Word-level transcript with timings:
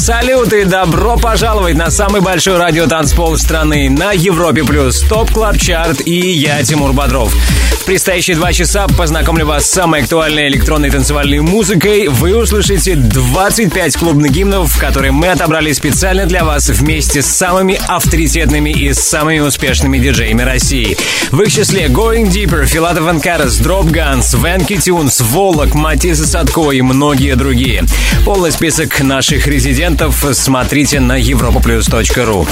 Салют 0.00 0.50
и 0.54 0.64
добро 0.64 1.18
пожаловать 1.18 1.76
на 1.76 1.90
самый 1.90 2.22
большой 2.22 2.56
радиотанцпол 2.56 3.36
страны 3.36 3.90
на 3.90 4.12
Европе 4.12 4.64
Плюс, 4.64 5.00
Top 5.02 5.30
Club 5.30 5.58
Chart 5.58 6.00
и 6.06 6.18
я, 6.18 6.62
Тимур 6.62 6.94
Бодров. 6.94 7.34
В 7.34 7.84
предстоящие 7.84 8.36
два 8.36 8.52
часа 8.54 8.86
познакомлю 8.88 9.44
вас 9.44 9.66
с 9.66 9.70
самой 9.70 10.00
актуальной 10.00 10.48
электронной 10.48 10.90
танцевальной 10.90 11.40
музыкой. 11.40 12.08
Вы 12.08 12.34
услышите 12.34 12.94
25 12.94 13.96
клубных 13.98 14.32
гимнов, 14.32 14.78
которые 14.78 15.12
мы 15.12 15.28
отобрали 15.28 15.70
специально 15.72 16.24
для 16.24 16.44
вас 16.44 16.70
вместе 16.70 17.20
с 17.20 17.26
самыми 17.26 17.78
авторитетными 17.86 18.70
и 18.70 18.94
самыми 18.94 19.40
успешными 19.40 19.98
диджеями 19.98 20.40
России. 20.40 20.96
В 21.30 21.42
их 21.42 21.52
числе 21.52 21.86
Going 21.86 22.28
Deeper, 22.30 22.64
Filatov & 22.64 23.06
Karas, 23.06 23.58
Dropgun, 23.58 24.32
Swanky 24.32 24.76
Tunes, 24.78 25.20
Volac, 25.20 25.74
Matisse & 25.74 26.26
Sadko 26.26 26.70
и 26.70 26.80
многие 26.80 27.36
другие. 27.36 27.84
Полный 28.24 28.52
список 28.52 29.00
наших 29.00 29.46
резидентов 29.46 29.89
смотрите 30.32 31.00
на 31.00 31.20
europaplus.ru. 31.20 32.48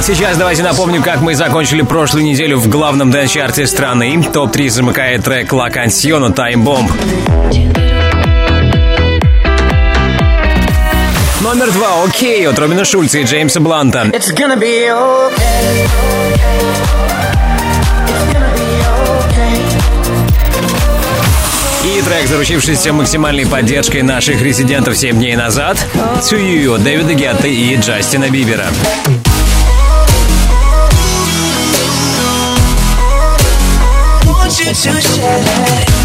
Сейчас 0.00 0.36
давайте 0.36 0.62
напомню, 0.62 1.02
как 1.02 1.20
мы 1.20 1.34
закончили 1.34 1.82
прошлую 1.82 2.24
неделю 2.24 2.58
в 2.58 2.68
главном 2.68 3.10
dance-чарте 3.10 3.66
страны. 3.66 4.22
Топ-3 4.32 4.68
замыкает 4.68 5.24
трек 5.24 5.52
«Ла 5.52 5.70
Кансьона» 5.70 6.26
«Time 6.26 6.64
Bomb». 6.64 6.90
Номер 11.40 11.70
два 11.70 12.04
«OK» 12.04 12.48
от 12.48 12.58
Робина 12.58 12.84
Шульца 12.84 13.18
и 13.18 13.24
Джеймса 13.24 13.60
Бланта. 13.60 14.10
It's 14.12 14.32
gonna 14.32 14.56
be 14.56 14.88
okay. 14.88 16.02
Трек, 22.12 22.28
заручившийся 22.28 22.92
максимальной 22.92 23.46
поддержкой 23.46 24.02
наших 24.02 24.42
резидентов 24.42 24.98
7 24.98 25.16
дней 25.16 25.34
назад, 25.34 25.78
«To 25.94 26.36
You» 26.36 26.78
Дэвида 26.78 27.14
Гетта 27.14 27.48
и 27.48 27.74
Джастина 27.76 28.28
Бибера. 28.28 28.66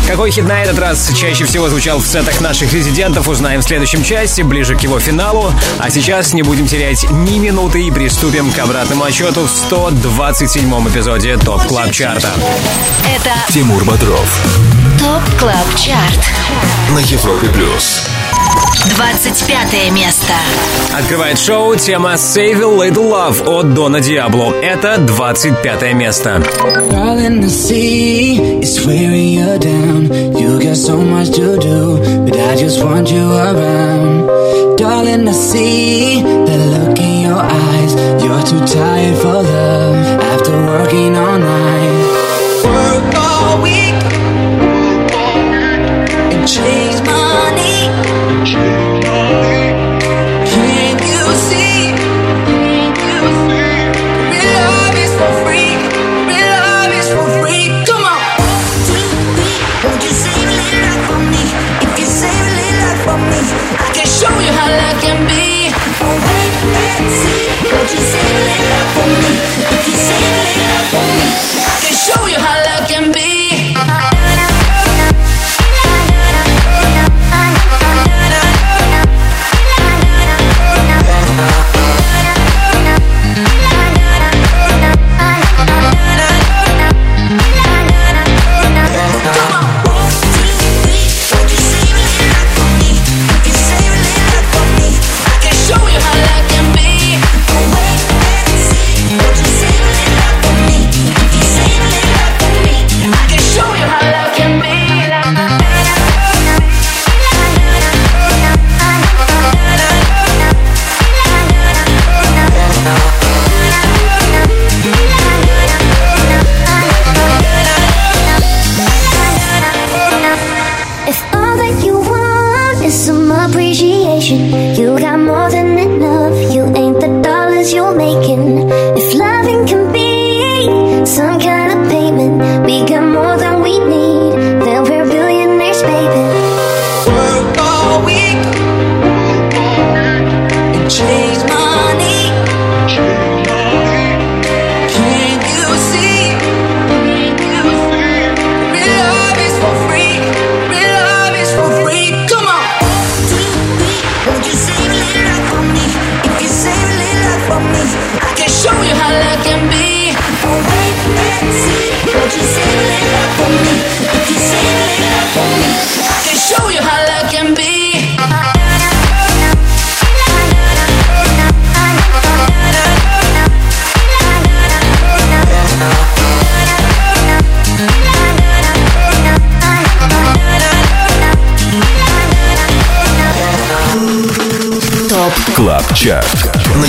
Какой 0.08 0.32
хит 0.32 0.48
на 0.48 0.64
этот 0.64 0.80
раз 0.80 1.12
чаще 1.14 1.44
всего 1.44 1.68
звучал 1.68 2.00
в 2.00 2.08
сетах 2.08 2.40
наших 2.40 2.72
резидентов, 2.72 3.28
узнаем 3.28 3.60
в 3.60 3.66
следующем 3.66 4.02
часе, 4.04 4.42
ближе 4.44 4.78
к 4.78 4.82
его 4.82 5.00
финалу. 5.02 5.52
А 5.78 5.90
сейчас 5.90 6.34
не 6.34 6.42
будем 6.42 6.68
терять 6.68 7.06
ни 7.12 7.38
минуты 7.38 7.84
и 7.84 7.92
приступим 7.92 8.50
к 8.52 8.60
обратному 8.60 9.04
отсчету 9.04 9.46
в 9.46 9.74
127-м 9.74 10.88
эпизоде 10.88 11.36
Top 11.36 11.64
Club 11.64 11.92
Chart'а. 11.92 12.32
Это 13.04 13.34
Тимур 13.52 13.84
Бодров 13.84 14.77
ТОП 15.00 15.40
КЛАБ 15.40 15.76
ЧАРТ. 15.76 16.34
на 16.94 17.00
Европе 17.00 17.48
Плюс. 17.48 18.02
25 18.96 19.92
место. 19.92 20.34
Открывает 20.98 21.38
шоу 21.40 21.76
тема 21.76 22.14
Save 22.14 22.60
a 22.60 22.90
Little 22.90 23.12
Love 23.12 23.48
от 23.60 23.74
Дона 23.74 24.00
Диабло. 24.00 24.54
Это 24.62 24.98
25 25.00 25.94
место. 25.94 26.42
Darling, 26.92 27.42
the 27.42 27.50
sea 27.50 28.62
is 28.62 28.86
wearing 28.86 29.34
you 29.34 29.58
down. 29.60 30.10
You 30.40 30.60
got 30.60 30.76
so 30.78 30.98
much 30.98 31.30
to 31.32 31.58
do, 31.58 31.98
but 32.26 32.36
I 32.40 32.56
just 32.56 32.82
want 32.84 33.10
you 33.12 33.30
around. 33.32 34.28
Darling, 34.78 35.28
I 35.28 35.32
see 35.34 36.22
the 36.22 36.58
look 36.74 36.98
in 37.00 37.22
your 37.28 37.42
eyes. 37.42 37.94
You're 38.24 38.44
too 38.44 38.66
tired 38.66 39.18
for 39.18 39.44
love 39.44 40.22
after 40.34 40.52
working 40.52 41.16
all 41.16 41.38
night. 41.40 42.07
Chase 46.48 47.02
money. 47.02 47.92
Can't 50.48 51.02
you 51.04 51.24
see? 51.36 51.92
Real 54.32 54.56
love 54.64 54.96
is 54.96 55.12
for 55.20 55.32
free. 55.44 55.76
Real 56.24 56.48
love 56.56 56.94
is 56.96 57.10
for 57.12 57.28
free. 57.44 57.68
Come 57.84 58.06
on. 58.08 58.40
Won't 59.84 60.02
you 60.08 60.14
save 60.24 60.48
a 60.48 60.56
little 60.56 61.00
for 61.08 61.20
me? 61.20 61.44
If 61.84 62.00
you 62.00 62.06
save 62.06 62.32
a 62.32 62.56
little 62.64 62.96
for 63.04 63.18
me, 63.28 63.44
I 63.84 63.92
can 63.92 64.08
show 64.08 64.32
you 64.40 64.52
how 64.56 64.72
love 64.72 64.98
can 65.04 65.20
be. 65.28 65.68
oh 66.00 66.16
wait 66.24 66.54
and 66.96 67.12
see. 67.20 67.44
Won't 67.76 67.92
you 67.92 68.00
save 68.00 68.24
a 68.24 68.44
little 68.48 68.87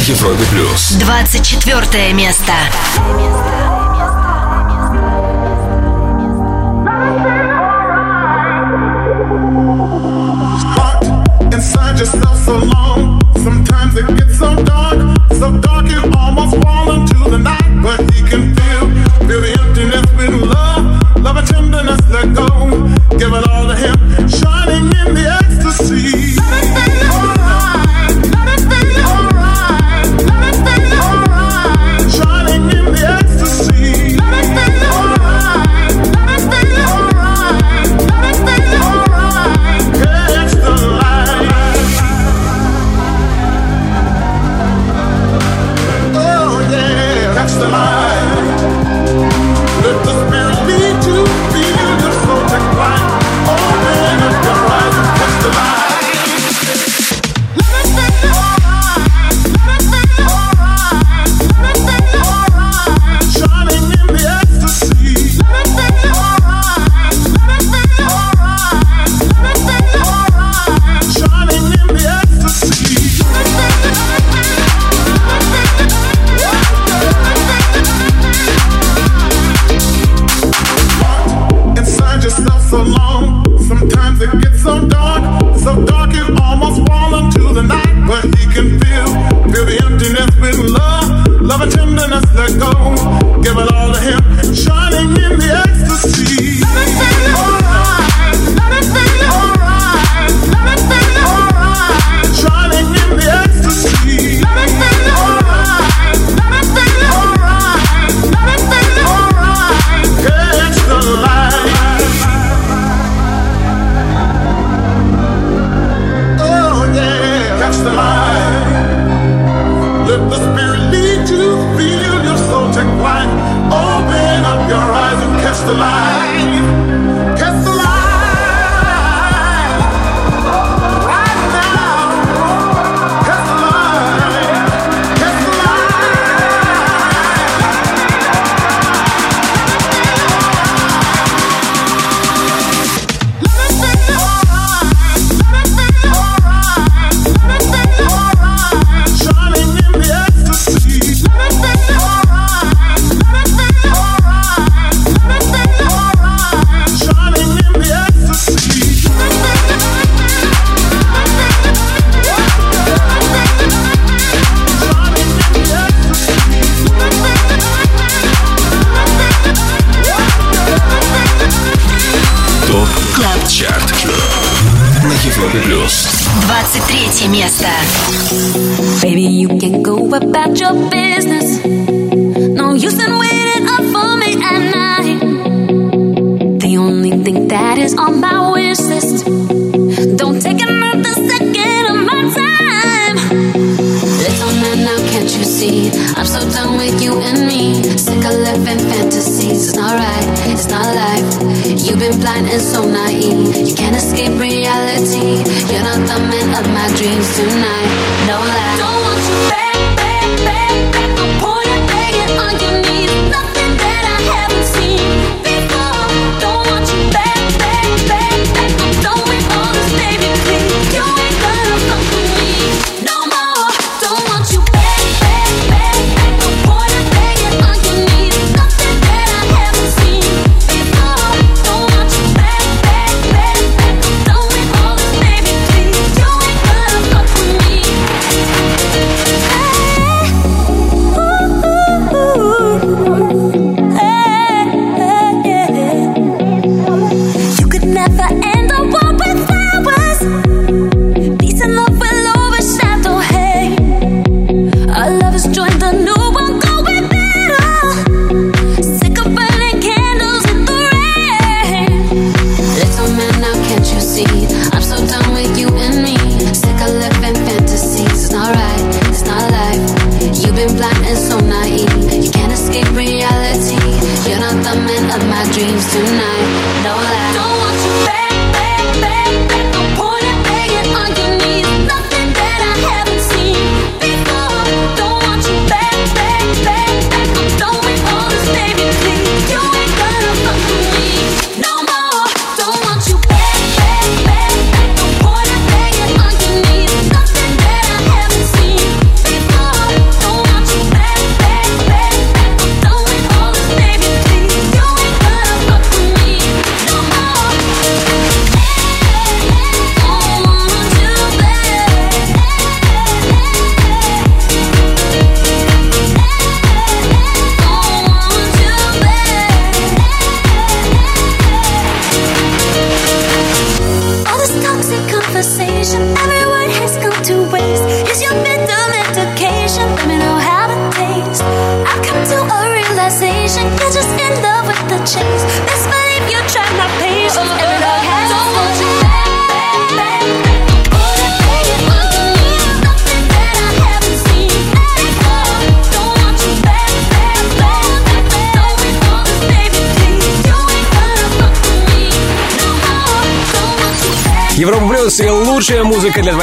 Европе 0.09 0.43
Плюс. 0.51 0.93
24 0.93 2.15
место. 2.15 2.53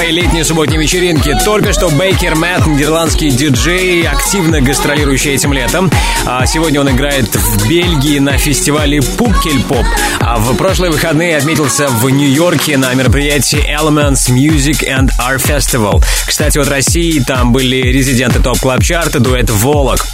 Твоей 0.06 0.22
летней 0.22 0.44
субботней 0.44 0.78
вечеринки. 0.78 1.36
Только 1.46 1.74
что 1.74 1.90
Бейкер 1.90 2.36
Мэтт, 2.36 2.68
нидерландский 2.68 3.32
диджей, 3.32 4.04
активно 4.04 4.62
гастролирующий 4.62 5.34
этим 5.34 5.52
летом. 5.52 5.90
А 6.28 6.46
сегодня 6.46 6.82
он 6.82 6.92
играет 6.92 7.26
в 7.34 7.68
Бельгии 7.68 8.20
на 8.20 8.38
фестивале 8.38 9.02
Пукель 9.02 9.64
Поп. 9.64 9.86
А 10.20 10.38
в 10.38 10.56
прошлые 10.58 10.92
выходные 10.92 11.38
отметился 11.38 11.88
в 11.88 12.08
Нью-Йорке 12.08 12.78
на 12.78 12.94
мероприятии 12.94 13.64
Elements 13.68 14.30
Music 14.30 14.88
and 14.88 15.10
Art 15.20 15.44
Festival. 15.44 16.04
Кстати, 16.28 16.60
от 16.60 16.68
России 16.68 17.20
там 17.20 17.52
были 17.52 17.78
резиденты 17.78 18.40
топ 18.40 18.60
клаб 18.60 18.84
чарта 18.84 19.20
дуэт 19.20 19.50
«Волок». 19.50 20.06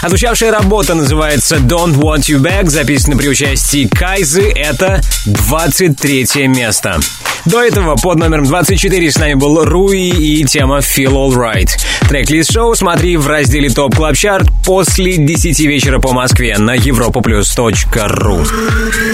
Отзвучавшая 0.00 0.52
работа 0.52 0.94
называется 0.94 1.56
Don't 1.56 1.94
Want 1.94 2.28
You 2.28 2.38
Back, 2.38 2.68
записана 2.68 3.16
при 3.16 3.28
участии 3.28 3.88
Кайзы. 3.88 4.52
Это 4.54 5.00
23 5.26 6.46
место. 6.46 7.00
До 7.44 7.62
этого 7.62 7.96
под 7.96 8.18
номером 8.18 8.44
24 8.44 9.10
с 9.10 9.18
нами 9.18 9.34
был 9.34 9.64
Руи 9.64 10.08
и 10.08 10.44
тема 10.44 10.78
Feel 10.78 11.12
Alright. 11.12 11.70
Трек-лист 12.08 12.52
шоу 12.52 12.74
смотри 12.74 13.16
в 13.16 13.26
разделе 13.26 13.70
Top 13.70 13.94
Club 13.94 14.16
Chart 14.16 14.48
после 14.64 15.16
10 15.16 15.60
вечера 15.60 15.98
по 15.98 16.12
Москве 16.12 16.56
на 16.58 16.76
europaplus.ru 16.76 18.46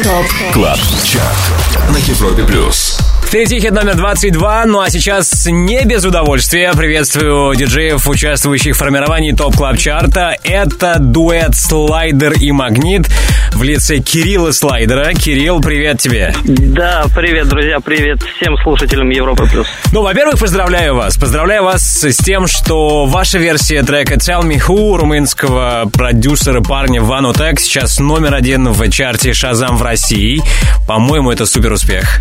Top 0.03 0.27
Club 0.53 0.79
Chart 1.05 1.91
на 1.91 1.99
Европе 1.99 2.45
Плюс. 2.45 2.99
Впереди 3.27 3.59
хит 3.59 3.73
номер 3.73 3.97
22, 3.97 4.67
ну 4.67 4.81
а 4.81 4.91
сейчас 4.91 5.47
не 5.47 5.85
без 5.85 6.05
удовольствия 6.05 6.73
приветствую 6.73 7.55
диджеев, 7.57 8.09
участвующих 8.09 8.77
в 8.77 8.79
формировании 8.79 9.33
Top 9.33 9.57
Club 9.57 9.77
Chart 9.77 10.27
а 10.27 10.37
Это 10.45 10.99
дуэт 11.01 11.57
Слайдер 11.57 12.33
и 12.35 12.53
Магнит. 12.53 13.09
в 13.53 13.63
лице 13.65 13.99
Кирилла 13.99 14.53
Слайдера. 14.53 15.13
Кирилл, 15.15 15.61
привет 15.61 15.99
тебе. 16.01 16.33
Да, 16.45 17.07
привет, 17.15 17.49
друзья, 17.49 17.81
привет 17.81 18.21
всем 18.37 18.57
слушателям 18.63 19.11
Европы+. 19.11 19.47
плюс. 19.51 19.67
Ну, 19.93 20.03
во-первых, 20.03 20.39
поздравляю 20.39 20.95
вас. 20.95 21.17
Поздравляю 21.17 21.65
вас 21.65 21.83
с 22.05 22.17
тем, 22.19 22.47
что 22.47 23.07
ваша 23.07 23.39
версия 23.39 23.83
трека 23.83 24.15
Tell 24.15 24.43
Me 24.45 24.61
Who 24.65 24.97
румынского 24.97 25.91
продюсера 25.93 26.61
парня 26.61 27.03
Ванотек 27.03 27.59
сейчас 27.59 27.99
номер 27.99 28.35
один 28.35 28.69
в 28.69 28.89
чарте 28.91 29.33
Шазам 29.33 29.77
в 29.77 29.83
России. 29.83 30.41
По-моему, 30.87 31.33
это 31.33 31.47
супер 31.47 31.73
успех. 31.73 32.21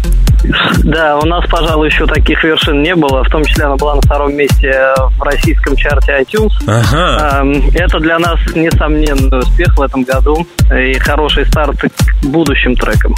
Да, 0.84 1.03
у 1.22 1.26
нас, 1.26 1.46
пожалуй, 1.50 1.88
еще 1.88 2.06
таких 2.06 2.44
вершин 2.44 2.82
не 2.82 2.96
было. 2.96 3.24
В 3.24 3.30
том 3.30 3.44
числе 3.44 3.66
она 3.66 3.76
была 3.76 3.96
на 3.96 4.02
втором 4.02 4.36
месте 4.36 4.94
в 5.18 5.22
российском 5.22 5.76
чарте 5.76 6.20
iTunes. 6.22 6.52
Ага. 6.68 7.40
Эм, 7.42 7.70
Это 7.76 8.00
для 8.00 8.20
нас 8.20 8.40
несомненный 8.56 9.40
успех 9.40 9.78
в 9.78 9.82
этом 9.82 10.04
году 10.04 10.48
и 10.72 10.94
хороший 11.00 11.46
старт 11.46 11.80
к 11.82 12.26
будущим 12.26 12.76
трекам. 12.76 13.16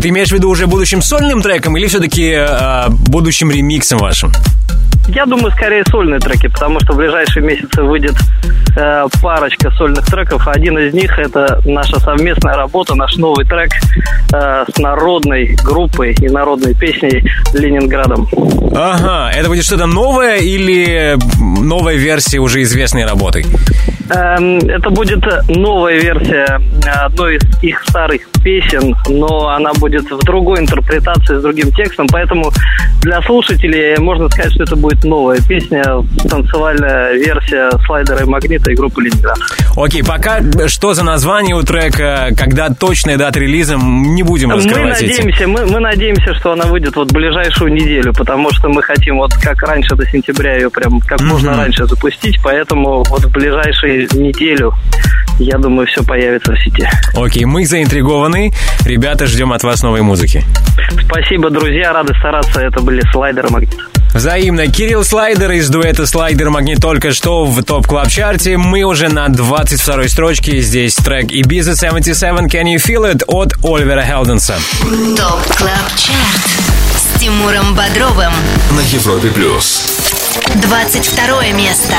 Ты 0.00 0.08
имеешь 0.08 0.28
в 0.28 0.32
виду 0.32 0.50
уже 0.50 0.66
будущим 0.66 1.02
сольным 1.02 1.40
треком 1.42 1.76
или 1.76 1.86
все-таки 1.86 2.32
э, 2.36 2.88
будущим 2.88 3.50
ремиксом 3.50 3.98
вашим? 3.98 4.32
Я 5.08 5.26
думаю, 5.26 5.50
скорее 5.52 5.84
сольные 5.90 6.18
треки, 6.20 6.46
потому 6.48 6.80
что 6.80 6.94
в 6.94 6.96
ближайшие 6.96 7.44
месяцы 7.44 7.82
выйдет 7.82 8.14
э, 8.76 9.06
парочка 9.22 9.70
сольных 9.72 10.04
треков. 10.06 10.48
Один 10.48 10.78
из 10.78 10.94
них 10.94 11.18
это 11.18 11.60
наша 11.64 12.00
совместная 12.00 12.56
работа, 12.56 12.94
наш 12.94 13.16
новый 13.16 13.44
трек 13.44 13.70
э, 14.32 14.64
с 14.72 14.78
народной 14.78 15.56
группой 15.62 16.12
и 16.14 16.28
народной 16.28 16.74
песней 16.74 17.24
Ленинградом. 17.52 18.28
Ага, 18.74 19.30
это 19.34 19.48
будет 19.48 19.64
что-то 19.64 19.86
новое 19.86 20.38
или 20.38 21.16
новая 21.38 21.96
версия 21.96 22.38
уже 22.38 22.62
известной 22.62 23.04
работы? 23.04 23.44
Эм, 24.10 24.58
Это 24.58 24.90
будет 24.90 25.24
новая 25.48 25.98
версия 25.98 26.60
одной 27.04 27.36
из 27.36 27.62
их 27.62 27.82
старых 27.88 28.22
песен, 28.42 28.94
но 29.08 29.48
она 29.48 29.72
будет 29.74 30.10
в 30.10 30.18
другой 30.24 30.60
интерпретации 30.60 31.38
с 31.38 31.42
другим 31.42 31.72
текстом, 31.72 32.06
поэтому 32.10 32.52
для 33.00 33.22
слушателей 33.22 33.96
можно 33.98 34.28
сказать, 34.28 34.52
что 34.52 34.64
это 34.64 34.76
будет 34.76 34.93
новая 35.02 35.40
песня, 35.40 35.82
танцевальная 36.28 37.12
версия 37.14 37.70
слайдера 37.86 38.22
и 38.22 38.24
магнита 38.24 38.70
и 38.70 38.74
группы 38.74 39.02
Ленинград. 39.02 39.38
Окей, 39.76 40.04
пока 40.04 40.40
что 40.68 40.94
за 40.94 41.02
название 41.04 41.56
у 41.56 41.62
трека, 41.62 42.28
когда 42.38 42.68
точная 42.70 43.16
дата 43.16 43.40
релиза, 43.40 43.76
не 43.76 44.22
будем 44.22 44.48
Мы 44.48 44.56
раскрывать 44.56 45.02
эти. 45.02 45.20
надеемся, 45.20 45.48
мы, 45.48 45.66
мы 45.66 45.80
надеемся, 45.80 46.34
что 46.34 46.52
она 46.52 46.66
выйдет 46.66 46.94
вот 46.96 47.10
в 47.10 47.14
ближайшую 47.14 47.72
неделю, 47.72 48.12
потому 48.12 48.52
что 48.52 48.68
мы 48.68 48.82
хотим 48.82 49.16
вот 49.16 49.34
как 49.34 49.62
раньше 49.62 49.96
до 49.96 50.06
сентября 50.06 50.56
ее 50.56 50.70
прям 50.70 51.00
как 51.00 51.20
можно 51.22 51.56
раньше 51.56 51.86
запустить, 51.86 52.38
поэтому 52.42 53.02
вот 53.08 53.24
в 53.24 53.32
ближайшую 53.32 54.08
неделю, 54.14 54.74
я 55.38 55.58
думаю, 55.58 55.86
все 55.86 56.02
появится 56.02 56.52
в 56.52 56.58
сети. 56.58 56.88
Окей, 57.14 57.44
мы 57.44 57.66
заинтригованы. 57.66 58.52
Ребята, 58.84 59.26
ждем 59.26 59.52
от 59.52 59.62
вас 59.62 59.82
новой 59.82 60.02
музыки. 60.02 60.44
Спасибо, 61.06 61.50
друзья, 61.50 61.92
рады 61.92 62.14
стараться. 62.18 62.60
Это 62.60 62.80
были 62.80 63.02
слайдеры 63.12 63.48
Магнит. 63.50 63.78
Взаимно. 64.14 64.68
Кирилл 64.68 65.04
Слайдер 65.04 65.50
из 65.52 65.68
дуэта 65.68 66.06
Слайдер 66.06 66.48
Магнит 66.48 66.80
только 66.80 67.12
что 67.12 67.44
в 67.44 67.62
топ 67.64 67.88
клаб 67.88 68.08
чарте 68.08 68.56
Мы 68.56 68.84
уже 68.84 69.08
на 69.08 69.28
22 69.28 70.08
строчке. 70.08 70.60
Здесь 70.60 70.94
трек 70.94 71.32
Ibiza 71.32 71.74
77 71.74 72.46
Can 72.46 72.72
You 72.72 72.76
Feel 72.76 73.12
It 73.12 73.24
от 73.26 73.54
Оливера 73.64 74.02
Хелденса. 74.02 74.54
ТОП 74.82 75.56
КЛАБ 75.56 75.96
ЧАРТ 75.96 76.46
с 76.94 77.18
Тимуром 77.20 77.74
Бодровым. 77.74 78.32
На 78.70 78.80
Европе 78.96 79.30
плюс. 79.30 79.82
22 80.62 81.50
место. 81.50 81.96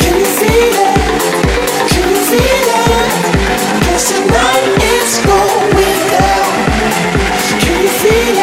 Can 0.00 1.99
feeling? 2.30 3.10
Tonight 3.98 4.66
it's 4.94 5.18
going 5.26 6.00
down. 6.14 6.52
Can 7.60 7.82
you 7.82 7.88
feel 7.88 8.36
it? 8.36 8.39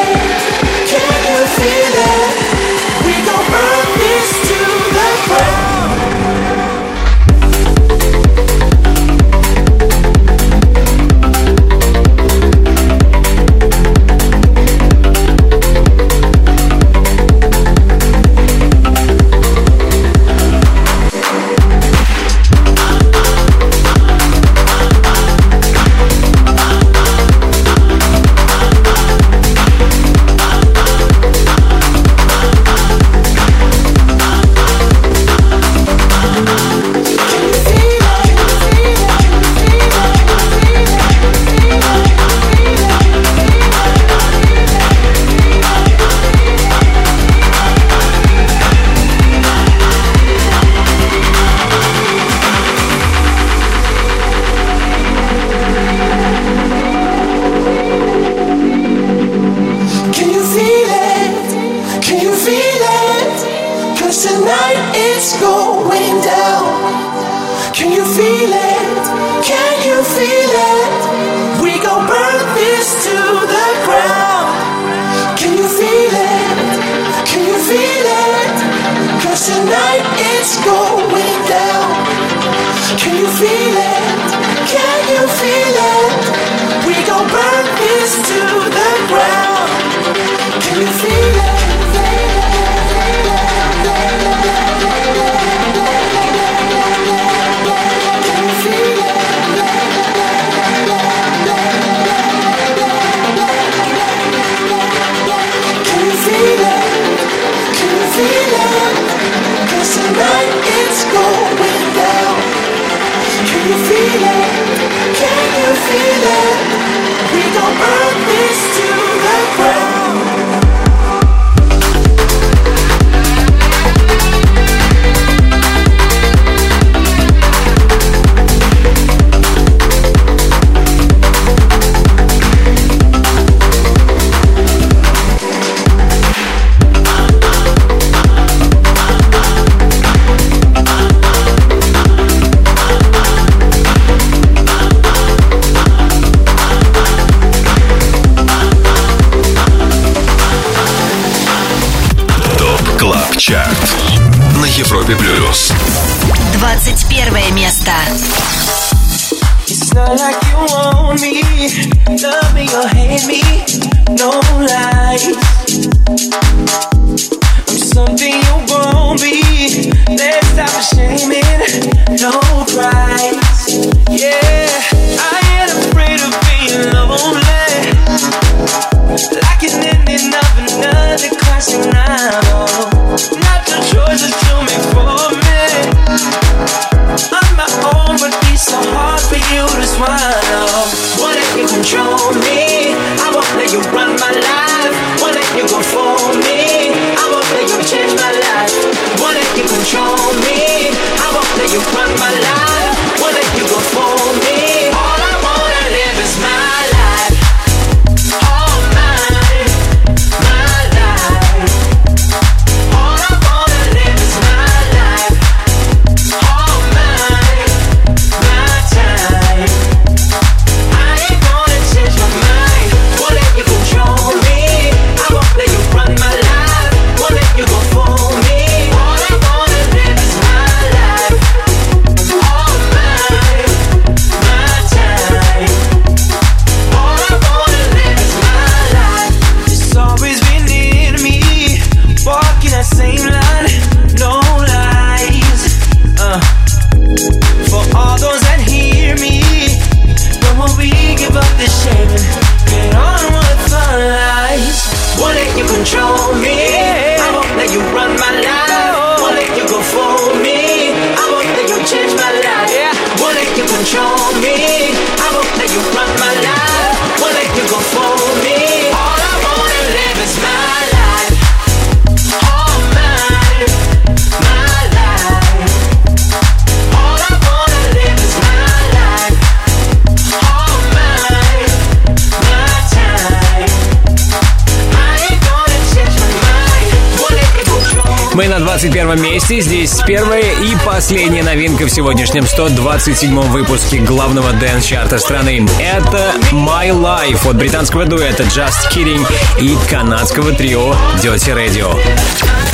Новинка 291.58 291.86
в 291.86 291.90
сегодняшнем 291.90 292.44
127-м 292.44 293.52
выпуске 293.52 293.98
главного 293.98 294.54
дэнс-чарта 294.54 295.18
страны. 295.18 295.66
Это 295.80 296.36
My 296.52 296.90
Life 296.92 297.50
от 297.50 297.56
британского 297.56 298.06
дуэта 298.06 298.44
Just 298.44 298.92
Kidding 298.94 299.26
и 299.60 299.76
канадского 299.90 300.52
трио 300.52 300.94
Dirty 301.16 301.56
Radio. 301.56 302.67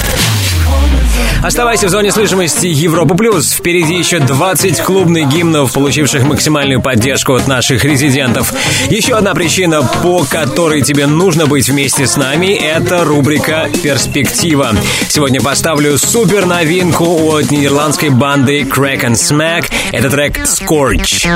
Оставайся 1.43 1.87
в 1.87 1.89
зоне 1.89 2.09
слышимости 2.09 2.67
Европа 2.67 3.15
Плюс. 3.15 3.51
Впереди 3.51 3.95
еще 3.95 4.19
20 4.19 4.79
клубных 4.79 5.27
гимнов, 5.27 5.73
получивших 5.73 6.23
максимальную 6.23 6.81
поддержку 6.81 7.33
от 7.33 7.47
наших 7.49 7.83
резидентов. 7.83 8.53
Еще 8.89 9.15
одна 9.15 9.33
причина, 9.33 9.83
по 10.01 10.23
которой 10.23 10.81
тебе 10.81 11.05
нужно 11.05 11.45
быть 11.45 11.67
вместе 11.67 12.07
с 12.07 12.15
нами, 12.15 12.53
это 12.55 13.03
рубрика 13.03 13.67
«Перспектива». 13.83 14.73
Сегодня 15.09 15.41
поставлю 15.41 15.97
супер 15.97 16.45
новинку 16.45 17.33
от 17.33 17.51
нидерландской 17.51 18.07
банды 18.07 18.61
Kraak & 18.61 19.01
Smaak. 19.01 19.69
Это 19.91 20.09
трек 20.09 20.37
«Scorch». 20.37 21.27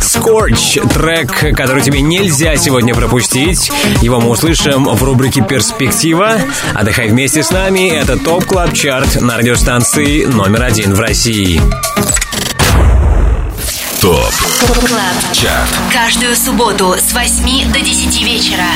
Scorch— 0.00 0.43
трек, 0.92 1.56
который 1.56 1.82
тебе 1.82 2.02
нельзя 2.02 2.56
сегодня 2.56 2.94
пропустить. 2.94 3.70
Его 4.02 4.20
мы 4.20 4.28
услышим 4.28 4.84
в 4.84 5.02
рубрике 5.02 5.42
«Перспектива». 5.42 6.32
Отдыхай 6.74 7.08
вместе 7.08 7.42
с 7.42 7.50
нами. 7.50 7.90
Это 7.90 8.18
Top 8.18 8.44
Club 8.44 8.72
Chart 8.74 9.20
на 9.20 9.38
радиостанции 9.38 10.24
номер 10.24 10.64
один 10.64 10.92
в 10.94 11.00
России. 11.00 11.60
Top 14.04 14.34
Club 14.86 15.32
Chart 15.32 15.68
Каждую 15.90 16.36
субботу 16.36 16.94
с 16.98 17.14
8 17.14 17.72
до 17.72 17.80
10 17.80 18.22
вечера 18.22 18.66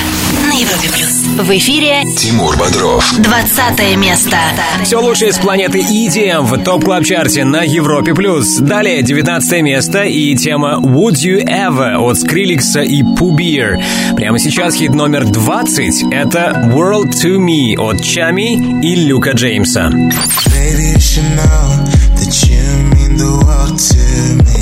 на 0.47 0.53
Европе 0.55 0.88
Плюс. 0.88 1.47
В 1.47 1.51
эфире 1.59 2.03
Тимур 2.17 2.57
Бодров. 2.57 3.05
20 3.19 3.97
место. 3.99 4.38
Все 4.85 4.97
лучшее 4.99 5.35
с 5.35 5.38
планеты 5.38 5.81
EDM 5.81 6.45
в 6.45 6.64
Top 6.64 6.83
Club 6.83 7.05
Chart 7.05 7.38
е 7.38 7.45
на 7.45 7.62
Европе 7.62 8.14
Плюс. 8.14 8.57
Далее 8.57 9.03
19 9.03 9.61
место 9.61 10.05
и 10.05 10.35
тема 10.35 10.81
Would 10.81 11.17
You 11.17 11.45
Ever 11.45 11.97
от 11.99 12.19
Skrillex 12.19 12.74
а 12.74 12.81
и 12.81 13.03
Poo 13.03 13.31
Bear. 13.31 13.79
Прямо 14.17 14.38
сейчас 14.38 14.77
хит 14.77 14.95
номер 14.95 15.27
20 15.27 16.05
это 16.11 16.71
World 16.75 17.11
to 17.23 17.37
Me 17.37 17.77
от 17.77 18.03
Чами 18.03 18.55
и 18.83 18.95
Люка 18.95 19.33
Джеймса. 19.33 19.91
Baby, 19.91 20.95
you 20.95 20.99
should 20.99 21.23
know 21.37 21.85
that 22.17 22.33
you 22.49 22.59
mean 22.95 23.19
the 23.19 23.45
world 23.45 23.79
to 23.79 24.45
me. 24.45 24.58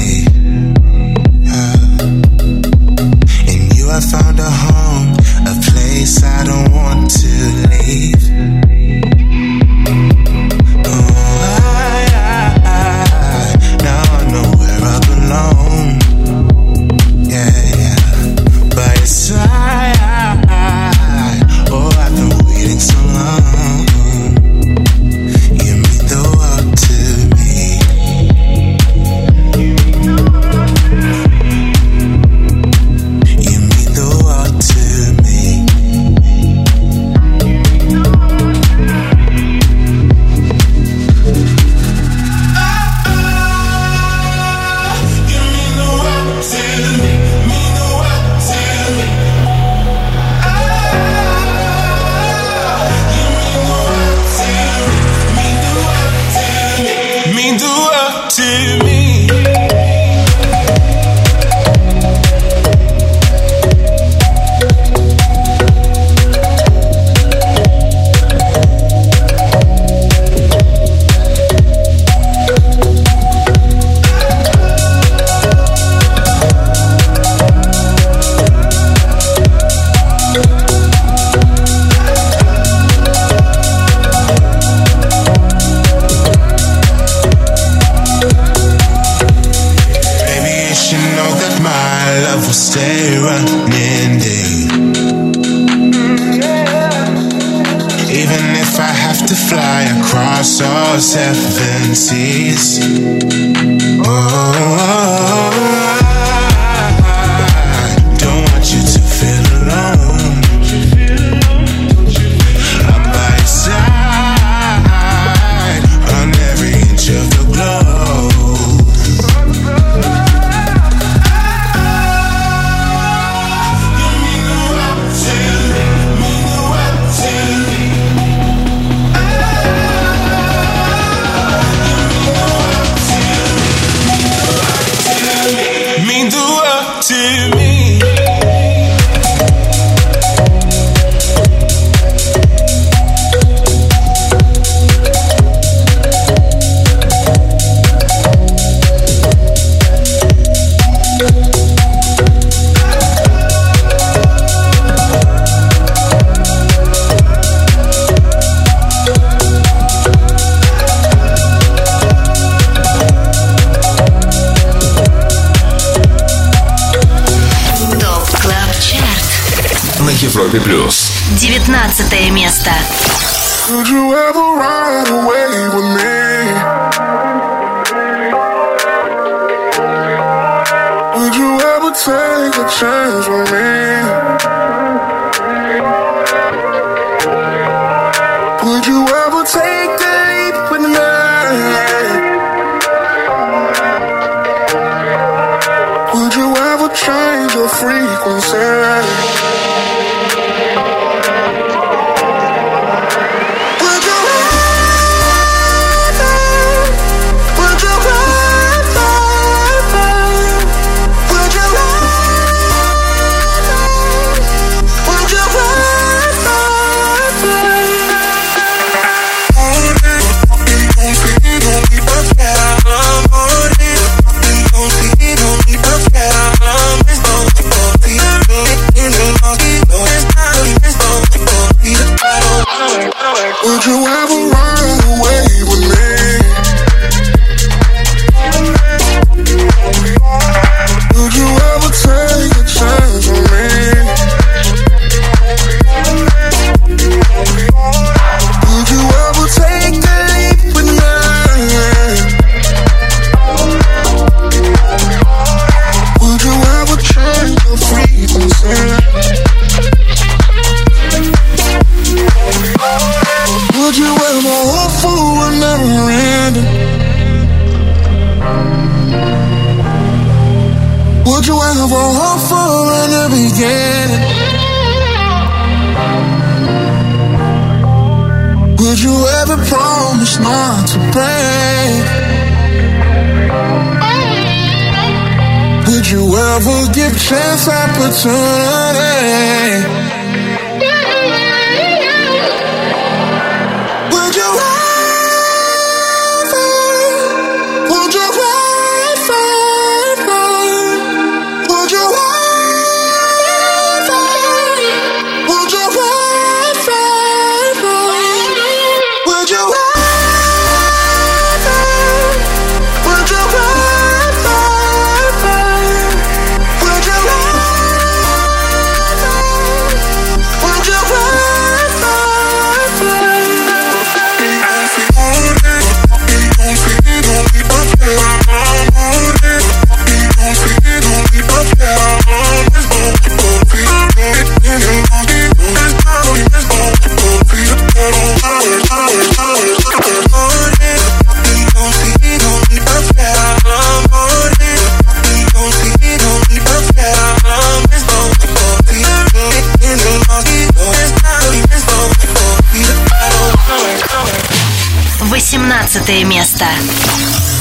девятое 356.07 356.25
место. 356.25 356.65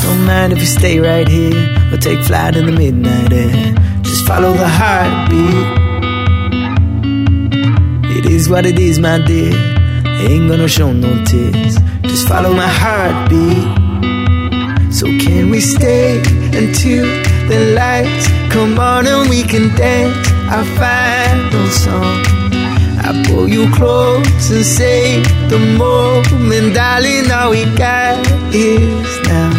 Don't 0.04 0.26
mind 0.26 0.54
if 0.54 0.60
you 0.60 0.68
stay 0.68 1.00
right 1.00 1.28
here 1.28 1.76
or 1.92 1.98
take 1.98 2.24
flight 2.24 2.56
in 2.56 2.68
the 2.68 2.72
midnight 2.72 3.34
air. 3.34 3.74
Just 4.04 4.26
follow 4.28 4.54
the 4.54 4.68
heartbeat. 4.68 5.68
It 8.18 8.26
is 8.26 8.48
what 8.48 8.66
it 8.66 8.78
is, 8.78 9.00
my 9.00 9.18
dear. 9.20 9.54
Ain't 10.30 10.48
gonna 10.50 10.68
show 10.68 10.92
no 10.92 11.24
tears. 11.26 11.78
Just 12.04 12.28
follow 12.28 12.54
my 12.54 12.68
heartbeat. 12.68 13.66
So 14.94 15.08
can 15.08 15.50
we 15.50 15.60
stay 15.60 16.20
until 16.54 17.06
the 17.50 17.74
lights 17.76 18.28
come 18.52 18.80
on 18.80 19.08
and 19.08 19.30
we 19.30 19.44
can 19.44 19.76
dance? 19.76 20.16
I'll 20.50 20.66
find 20.78 21.52
no 21.52 21.68
song. 21.68 22.35
I 23.08 23.12
pull 23.28 23.48
you 23.48 23.70
close 23.76 24.50
and 24.50 24.65
say 24.65 25.22
the 25.48 25.60
moment, 25.78 26.74
darling, 26.74 27.30
all 27.30 27.52
we 27.52 27.63
got 27.78 28.18
is 28.52 29.22
now. 29.28 29.52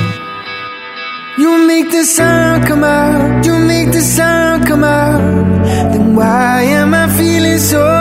You 1.38 1.64
make 1.64 1.92
the 1.92 2.04
sound 2.04 2.66
come 2.66 2.82
out, 2.82 3.46
you 3.46 3.56
make 3.58 3.92
the 3.92 4.00
sound 4.00 4.66
come 4.66 4.82
out. 4.82 5.62
Then 5.92 6.16
why 6.16 6.62
am 6.62 6.92
I 6.92 7.06
feeling 7.16 7.58
so? 7.58 7.95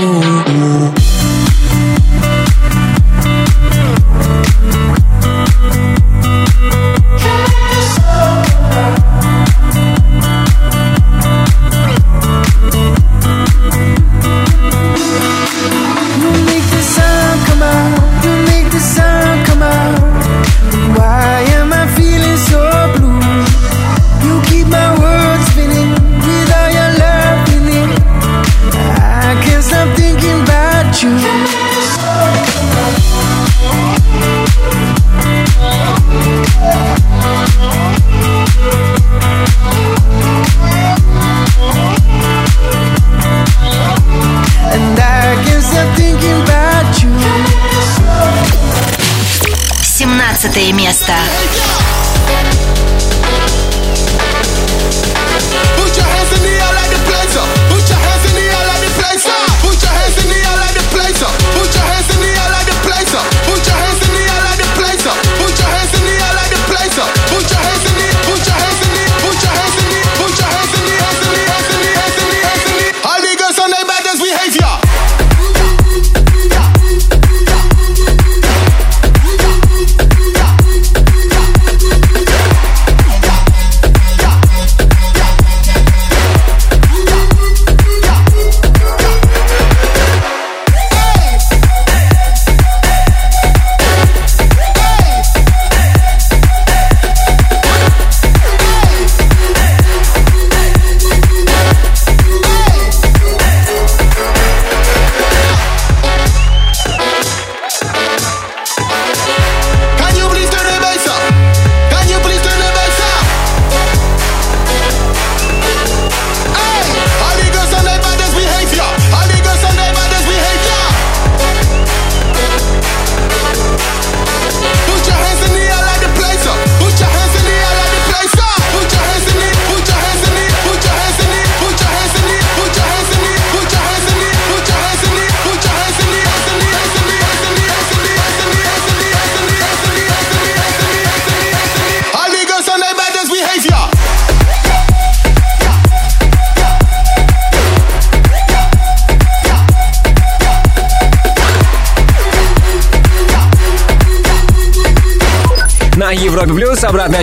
Ooh. 0.00 0.47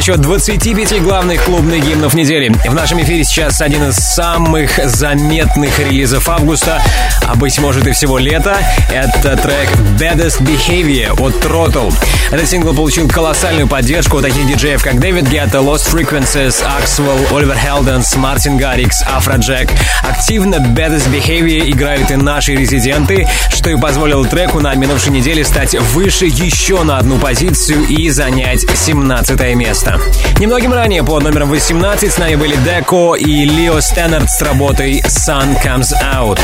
Отчет 0.05 0.21
25 0.21 1.01
главных 1.01 1.45
клубных 1.45 1.83
гимнов 1.83 2.13
недели. 2.13 2.49
В 2.49 2.75
нашем 2.75 3.01
эфире 3.01 3.23
сейчас 3.23 3.59
один 3.59 3.89
из 3.89 3.95
самых 3.95 4.79
заметных 4.85 5.79
релизов 5.79 6.29
августа, 6.29 6.79
а 7.23 7.33
быть 7.33 7.57
может 7.57 7.87
и 7.87 7.91
всего 7.91 8.19
лета. 8.19 8.55
Это 8.91 9.35
трек 9.35 9.67
Baddest 9.97 10.43
Behavior 10.43 11.19
от 11.19 11.33
Throttle. 11.43 11.91
Этот 12.31 12.47
сингл 12.47 12.75
получил 12.75 13.09
колоссальную 13.09 13.67
поддержку 13.67 14.17
у 14.17 14.21
таких 14.21 14.45
диджеев, 14.45 14.83
как 14.83 14.99
Дэвид 14.99 15.27
Гетта, 15.27 15.57
Lost 15.57 15.91
Frequencies, 15.91 16.63
Axwell, 16.63 17.35
Оливер 17.35 17.57
Хелденс, 17.57 18.15
Мартин 18.15 18.57
Гаррикс, 18.57 19.01
Афроджек. 19.11 19.71
Активно 20.03 20.57
Baddest 20.57 21.09
Behavior 21.09 21.67
играют 21.67 22.11
и 22.11 22.15
наши 22.15 22.55
резиденты, 22.55 23.27
что 23.49 23.71
и 23.71 23.75
позволило 23.75 24.23
треку 24.23 24.59
на 24.59 24.75
минувшей 24.75 25.11
неделе 25.11 25.43
стать 25.43 25.73
выше 25.73 26.25
еще 26.25 26.83
на 26.83 26.99
одну 26.99 27.17
позицию 27.17 27.87
и 27.87 28.09
занять 28.09 28.67
17 28.71 29.55
место. 29.55 29.94
Немногим 30.39 30.73
ранее 30.73 31.03
под 31.03 31.23
номером 31.23 31.49
18 31.49 32.11
с 32.11 32.17
нами 32.17 32.35
были 32.35 32.55
Деко 32.57 33.15
и 33.15 33.45
Leo 33.45 33.79
Stannard 33.81 34.29
с 34.29 34.41
работой 34.41 35.01
Sun 35.01 35.61
Comes 35.63 35.91
Out. 36.03 36.39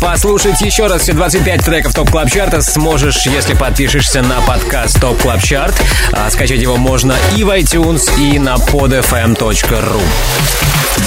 Послушать 0.00 0.60
еще 0.60 0.86
раз 0.86 1.02
все 1.02 1.12
25 1.12 1.64
треков 1.64 1.94
Top 1.94 2.10
Club 2.10 2.30
Chart 2.30 2.55
а 2.55 2.60
сможешь, 2.62 3.26
если 3.26 3.54
подпишешься 3.54 4.22
на 4.22 4.40
подкаст 4.42 5.00
Top 5.00 5.20
Club 5.20 5.42
Chart. 5.42 5.74
А 6.12 6.30
скачать 6.30 6.60
его 6.60 6.76
можно 6.76 7.14
и 7.36 7.44
в 7.44 7.50
iTunes, 7.50 8.10
и 8.18 8.38
на 8.38 8.54
podfm.ru. 8.54 10.02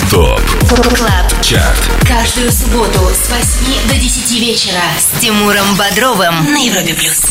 Top 0.09 0.41
Club 0.69 1.41
Chart 1.41 1.77
Каждую 2.07 2.51
субботу 2.51 2.99
с 3.13 3.29
8 3.29 3.87
до 3.89 3.95
10 3.95 4.39
вечера 4.39 4.81
с 4.97 5.19
Тимуром 5.19 5.75
Бодровым 5.77 6.51
на 6.51 6.57
Европе+. 6.57 6.93
плюс. 6.93 7.25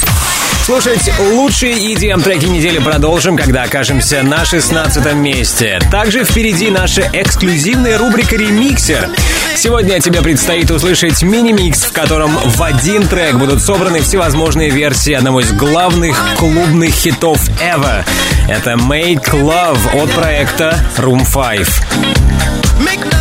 Слушать 0.64 1.10
лучшие 1.18 1.92
EDM-треки 1.92 2.46
недели 2.46 2.78
продолжим, 2.78 3.36
когда 3.36 3.64
окажемся 3.64 4.22
на 4.22 4.46
16 4.60 5.14
месте. 5.14 5.80
Также 5.90 6.22
впереди 6.22 6.70
наша 6.70 7.10
эксклюзивная 7.12 7.98
рубрика 7.98 8.36
«Ремиксер». 8.36 9.10
Сегодня 9.56 9.98
тебе 9.98 10.22
предстоит 10.22 10.70
услышать 10.70 11.24
мини-микс, 11.24 11.82
в 11.82 11.92
котором 11.92 12.30
в 12.36 12.62
один 12.62 13.04
трек 13.08 13.34
будут 13.34 13.60
собраны 13.60 14.00
всевозможные 14.00 14.70
версии 14.70 15.12
одного 15.12 15.40
из 15.40 15.50
главных 15.50 16.16
клубных 16.36 16.90
хитов 16.94 17.40
ever. 17.60 18.04
Это 18.48 18.74
«Make 18.74 19.32
Love» 19.32 20.00
от 20.00 20.10
проекта 20.12 20.78
Room 20.98 21.24
5. 21.26 23.13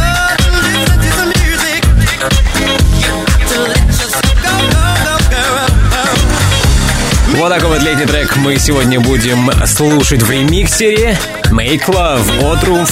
Вот 7.34 7.50
такой 7.50 7.70
вот 7.70 7.82
летний 7.82 8.06
трек 8.06 8.36
мы 8.36 8.58
сегодня 8.60 9.00
будем 9.00 9.52
слушать 9.66 10.22
в 10.22 10.30
ремиксере 10.30 11.18
Make 11.52 11.86
Love 11.88 12.52
от 12.52 12.64
Room 12.64 12.88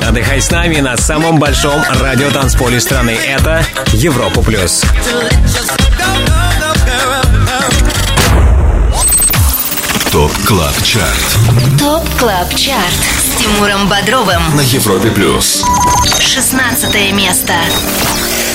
5. 0.00 0.08
Отдыхай 0.08 0.40
с 0.40 0.50
нами 0.50 0.76
на 0.76 0.96
самом 0.96 1.38
большом 1.38 1.82
радиотанцполе 2.00 2.80
страны. 2.80 3.10
Это 3.10 3.64
Европа 3.92 4.42
Плюс. 4.42 4.84
ТОП 10.12 10.32
КЛАБ 10.46 10.82
ЧАРТ 10.82 11.78
ТОП 11.78 12.04
КЛАБ 12.18 12.54
ЧАРТ 12.54 12.92
с 13.18 13.40
Тимуром 13.40 13.88
Бодровым 13.88 14.42
на 14.56 14.60
Европе 14.60 15.10
Плюс. 15.10 15.64
16 16.20 17.12
место. 17.12 17.54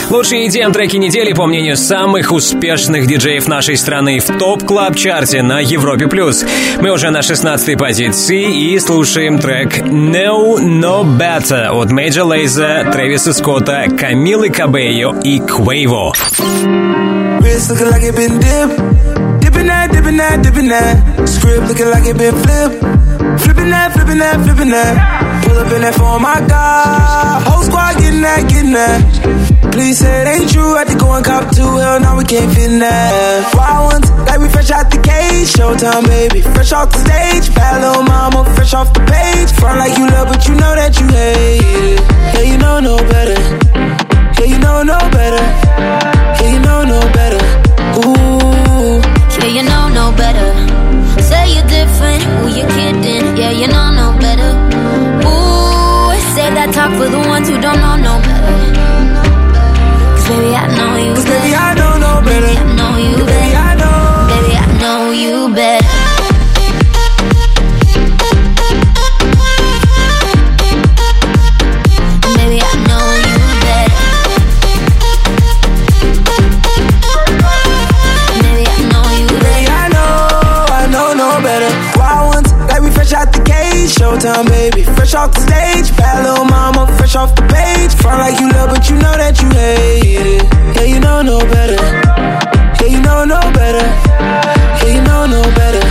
Лучшие 0.10 0.48
EDM 0.48 0.72
треки 0.72 0.98
недели, 0.98 1.34
по 1.34 1.46
мнению 1.46 1.76
самых 1.76 2.32
успешных 2.32 3.08
диджеев 3.08 3.48
нашей 3.48 3.76
страны 3.76 4.20
в 4.20 4.38
топ 4.38 4.64
клаб 4.64 4.96
чарте 4.96 5.42
на 5.42 5.60
Европе+. 5.60 6.08
плюс. 6.08 6.46
Мы 6.80 6.92
уже 6.92 7.10
на 7.10 7.22
16 7.22 7.78
позиции 7.78 8.74
и 8.74 8.80
слушаем 8.80 9.40
трек 9.40 9.80
No 9.80 10.58
No 10.60 11.04
Better 11.04 11.70
от 11.70 11.92
Major 11.92 12.28
Lazer, 12.28 12.92
Трэвиса 12.92 13.34
Скотта, 13.34 13.86
Камилы 13.98 14.50
Кабейо 14.50 15.20
и 15.22 15.40
Квейво. 15.40 16.14
Script 21.26 21.68
looking 21.70 21.90
like 21.90 22.06
it 22.06 22.18
been 22.18 22.36
flipped. 22.36 22.80
Flipping 23.42 23.70
that, 23.70 23.94
flipping 23.94 24.20
that, 24.20 24.44
flipping 24.46 24.70
that. 24.70 25.25
Pull 25.44 25.58
up 25.60 25.72
in 25.72 25.82
that 25.82 25.96
phone, 25.96 26.22
my 26.22 26.40
God. 26.48 27.44
Whole 27.48 27.64
squad 27.64 27.98
getting 28.00 28.22
that, 28.22 28.42
getting 28.50 28.74
that. 28.74 29.02
Please 29.74 30.00
say 30.00 30.22
it 30.24 30.28
ain't 30.28 30.50
true. 30.52 30.76
Had 30.76 30.88
to 30.88 30.96
go 30.96 31.12
and 31.14 31.26
cop 31.26 31.52
two. 31.54 31.68
Hell, 31.68 32.00
now 32.00 32.16
we 32.18 32.24
can't 32.24 32.48
fit 32.56 32.72
in 32.72 32.80
that. 32.80 33.52
Wild 33.56 33.92
ones, 33.92 34.08
like 34.28 34.40
we 34.40 34.48
fresh 34.50 34.72
out 34.72 34.90
the 34.90 35.00
cage. 35.04 35.52
Showtime, 35.52 36.06
baby. 36.08 36.42
Fresh 36.42 36.72
off 36.72 36.92
the 36.92 37.00
stage. 37.04 37.54
Bad 37.54 37.82
little 37.84 38.04
mama, 38.04 38.46
fresh 38.56 38.74
off 38.74 38.94
the 38.94 39.04
page. 39.04 39.52
Front 39.60 39.80
like 39.80 39.98
you 39.98 40.08
love, 40.08 40.28
but 40.32 40.48
you 40.48 40.56
know 40.56 40.74
that 40.80 40.96
you 41.00 41.08
hate 41.12 41.60
it. 41.60 42.00
Yeah, 42.36 42.46
you 42.52 42.58
know 42.58 42.80
no 42.80 42.96
better. 42.98 43.36
Yeah, 44.40 44.48
you 44.48 44.60
know 44.60 44.84
no 44.84 44.98
better. 45.12 45.44
Yeah, 46.40 46.50
you 46.56 46.60
know 46.64 46.82
no 46.88 47.00
better. 47.12 47.42
Ooh. 48.00 49.04
Yeah, 49.44 49.52
you 49.60 49.64
know 49.68 49.86
no 49.92 50.06
better. 50.16 50.48
Say 51.22 51.52
you're 51.54 51.68
different. 51.68 52.24
Who 52.24 52.48
you 52.48 52.66
kidding? 52.76 53.36
Yeah, 53.36 53.52
you 53.52 53.68
know 53.68 53.92
no 53.92 54.18
better 54.20 54.65
save 56.46 56.54
that 56.54 56.74
talk 56.74 56.92
for 56.98 57.10
the 57.10 57.18
ones 57.34 57.50
who 57.50 57.58
don't 57.60 57.80
know 57.82 57.96
no 57.98 58.14
better. 58.22 58.54
Cause 60.14 60.28
baby, 60.30 60.54
I 60.54 60.68
know 60.78 60.94
you 61.02 61.14
better. 61.16 61.42
Baby, 61.42 61.56
I 61.56 61.74
don't 61.74 62.00
know 62.04 62.22
better. 62.22 62.46
Baby, 62.46 62.62
I 62.62 62.66
know 62.78 62.94
you 63.02 63.26
better. 63.26 63.50
Baby, 64.30 64.54
I 64.62 64.68
know 64.84 65.00
you 65.24 65.56
better. 65.56 66.16
showtime, 83.88 84.48
baby. 84.48 84.84
Fresh 84.84 85.14
off 85.14 85.32
the 85.32 85.42
stage 85.42 85.65
you 85.98 86.04
better. 86.04 86.44
Wild 86.52 86.76
ones 86.76 87.16
off 87.16 87.36
the 87.36 87.42
page. 87.44 87.94
Front 88.02 88.20
like 88.20 88.40
you 88.40 88.50
love, 88.50 88.70
but 88.70 88.90
you 88.90 88.96
know 88.96 89.16
that 89.18 89.42
you 89.42 89.50
hate 89.50 90.28
it. 90.36 90.44
Yeah, 90.76 90.84
you 90.84 91.00
know 91.00 91.22
no 91.22 91.40
better. 91.40 91.80
Yeah, 92.82 92.90
you 92.94 93.02
know 93.02 93.24
no 93.26 93.40
better. 93.54 93.86
Yeah, 94.82 94.94
you 94.96 95.02
know 95.04 95.26
no 95.26 95.42
better. 95.56 95.84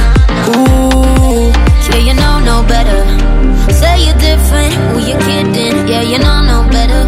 Ooh. 0.52 1.52
Yeah, 1.88 2.00
you 2.08 2.14
know 2.14 2.36
no 2.50 2.56
better. 2.66 3.00
Say 3.72 4.04
you're 4.06 4.18
different, 4.18 4.74
who 4.92 4.98
you 5.00 5.16
kidding? 5.24 5.88
Yeah, 5.88 6.02
you 6.02 6.18
know 6.18 6.38
no 6.42 6.58
better. 6.70 7.02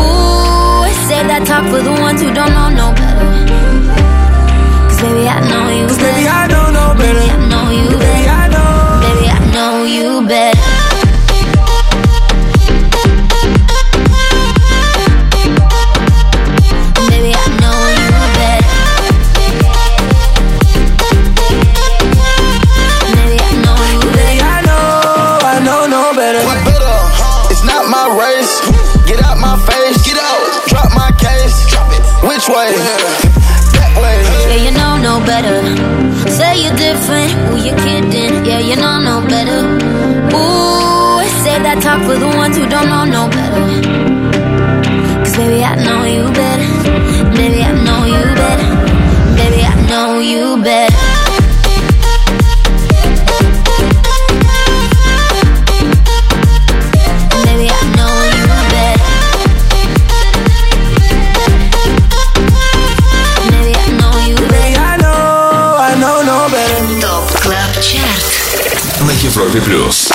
Ooh, 0.00 0.88
say 1.08 1.20
that 1.30 1.42
talk 1.46 1.64
for 1.70 1.82
the 1.82 1.92
ones 2.00 2.20
who 2.22 2.32
don't 2.34 2.52
know 2.52 2.68
no 2.70 2.86
better. 2.96 3.28
Cause 4.88 5.00
baby, 5.02 5.28
I 5.28 5.38
know 5.48 5.64
you 5.78 5.86
Cause 5.88 5.98
better. 5.98 6.16
baby, 6.16 6.28
I 6.28 6.48
don't 6.48 6.72
know 6.72 6.92
no 6.92 6.98
better. 6.98 7.45
Way? 32.74 32.76
That 33.76 33.92
way. 34.02 34.16
Yeah, 34.50 34.60
you 34.66 34.72
know 34.80 34.92
no 34.98 35.14
better. 35.24 35.58
Say 36.30 36.62
you're 36.64 36.76
different, 36.76 37.30
who 37.46 37.56
you 37.66 37.74
kidding? 37.84 38.44
Yeah, 38.44 38.58
you 38.58 38.76
know 38.76 38.98
no 39.00 39.16
better. 39.26 39.60
Ooh, 40.34 41.22
say 41.42 41.56
that 41.62 41.78
talk 41.82 42.00
for 42.06 42.18
the 42.18 42.30
ones 42.36 42.56
who 42.56 42.66
don't 42.68 42.88
know 42.88 43.04
no 43.04 43.22
better. 43.28 43.66
Cause 45.22 45.36
baby, 45.36 45.62
I 45.62 45.74
know 45.84 46.04
you 46.04 46.24
better. 46.32 46.65
Европе 69.46 69.60
плюс. 69.60 70.08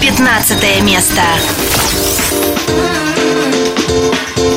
15 0.00 0.82
место. 0.82 1.22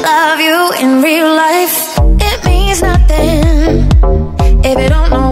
love 0.03 0.41
you 0.41 0.71
in 0.81 1.01
real 1.01 1.33
life. 1.33 1.97
It 2.19 2.43
means 2.43 2.81
nothing 2.81 3.87
if 4.65 4.77
you 4.77 4.89
don't 4.89 5.09
know 5.09 5.28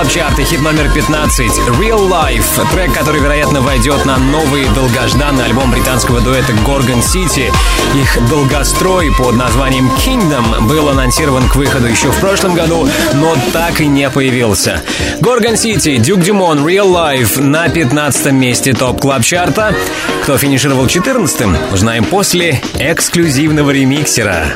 Club 0.00 0.12
Chart 0.12 0.38
и 0.38 0.44
хит 0.44 0.62
номер 0.62 0.90
15 0.94 1.46
Real 1.78 2.08
Life, 2.08 2.72
трек, 2.72 2.94
который, 2.94 3.20
вероятно, 3.20 3.60
войдет 3.60 4.06
на 4.06 4.16
новый 4.16 4.64
долгожданный 4.74 5.44
альбом 5.44 5.70
британского 5.70 6.22
дуэта 6.22 6.52
Gorgon 6.66 7.02
City. 7.02 7.52
Их 7.94 8.28
долгострой 8.30 9.12
под 9.18 9.34
названием 9.36 9.90
Kingdom 9.98 10.66
был 10.66 10.88
анонсирован 10.88 11.46
к 11.50 11.56
выходу 11.56 11.86
еще 11.86 12.10
в 12.10 12.18
прошлом 12.18 12.54
году, 12.54 12.88
но 13.12 13.36
так 13.52 13.82
и 13.82 13.86
не 13.86 14.08
появился. 14.08 14.82
Gorgon 15.20 15.52
City, 15.52 15.98
Duke 15.98 16.20
Dumont, 16.20 16.66
Real 16.66 16.90
Life 16.90 17.38
на 17.38 17.68
15 17.68 18.32
месте 18.32 18.72
Top 18.72 19.02
Club 19.02 19.22
Chart 19.22 19.61
а. 19.61 19.76
Кто 20.22 20.38
финишировал 20.38 20.86
14-м, 20.86 21.58
узнаем 21.74 22.06
после 22.06 22.62
эксклюзивного 22.78 23.70
ремиксера. 23.70 24.54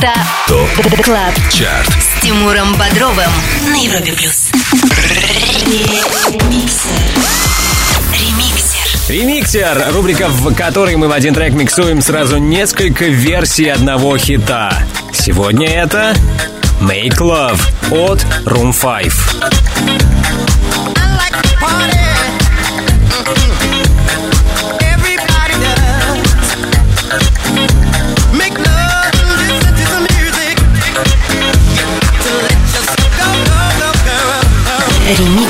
Это 0.00 0.12
ТОП 0.46 1.02
КЛАБ 1.02 1.34
ЧАРТ. 1.50 1.88
с 1.88 2.22
Тимуром 2.22 2.72
Бодровым 2.76 3.30
на 3.68 3.74
Европе 3.74 4.12
плюс. 4.12 4.50
Ремиксер. 8.12 9.08
Ремиксер, 9.08 9.86
рубрика, 9.92 10.28
в 10.28 10.54
которой 10.54 10.94
мы 10.94 11.08
в 11.08 11.12
один 11.12 11.34
трек 11.34 11.52
миксуем 11.54 12.00
сразу 12.00 12.38
несколько 12.38 13.06
версий 13.06 13.66
одного 13.66 14.16
хита. 14.18 14.72
Сегодня 15.12 15.66
это 15.66 16.14
Make 16.80 17.18
Love 17.18 17.60
от 17.90 18.24
Room 18.44 18.72
5. 18.72 20.17
Remix. 35.16 35.47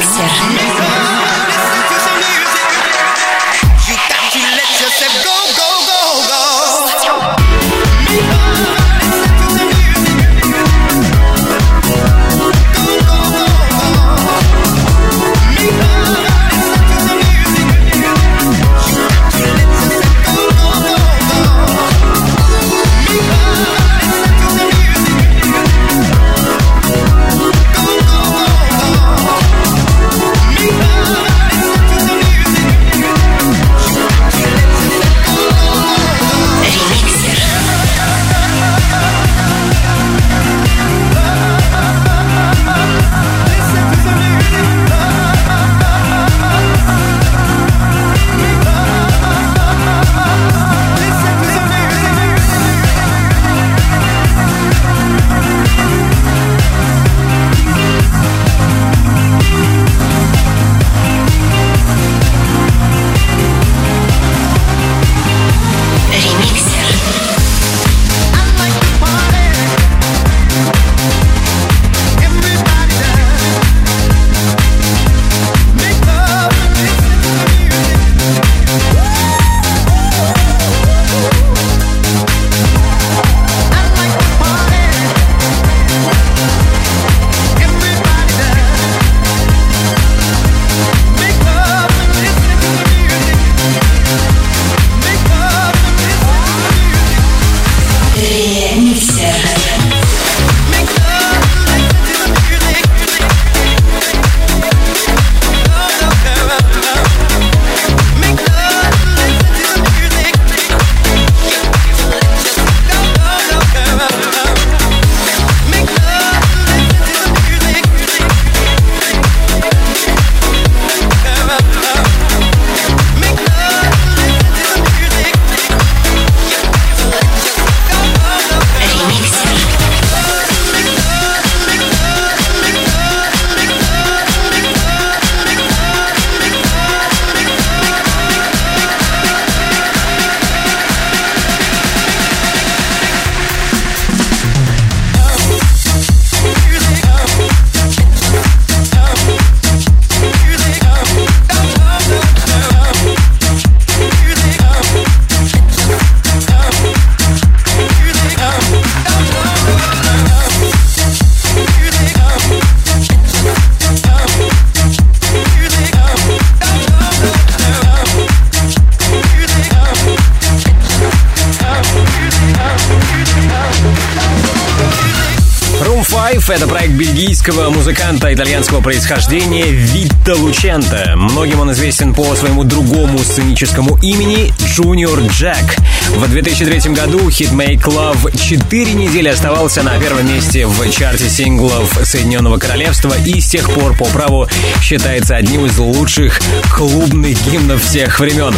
Итальянского 178.78 178.82
происхождения 178.82 179.66
Витта 179.70 180.34
Лученто. 180.36 181.12
Многим 181.16 181.60
он 181.60 181.72
известен 181.72 182.14
по 182.14 182.34
своему 182.34 182.64
другому 182.64 183.18
сценическому 183.18 183.98
имени 184.02 184.52
Junior 184.58 185.28
Jack. 185.28 185.78
В 186.10 186.28
2003 186.28 186.92
году 186.92 187.30
хит 187.30 187.50
Make 187.50 187.82
Love 187.82 188.36
4 188.36 188.92
недели 188.92 189.28
оставался 189.28 189.82
на 189.82 189.98
первом 189.98 190.26
месте 190.28 190.66
в 190.66 190.90
чарте 190.90 191.28
синглов 191.28 191.98
Соединенного 192.04 192.58
Королевства 192.58 193.14
и 193.24 193.40
с 193.40 193.48
тех 193.48 193.70
пор 193.70 193.96
по 193.96 194.06
праву 194.06 194.48
считается 194.82 195.36
одним 195.36 195.66
из 195.66 195.78
лучших 195.78 196.40
клубных 196.74 197.38
гимнов 197.50 197.82
всех 197.82 198.20
времен. 198.20 198.54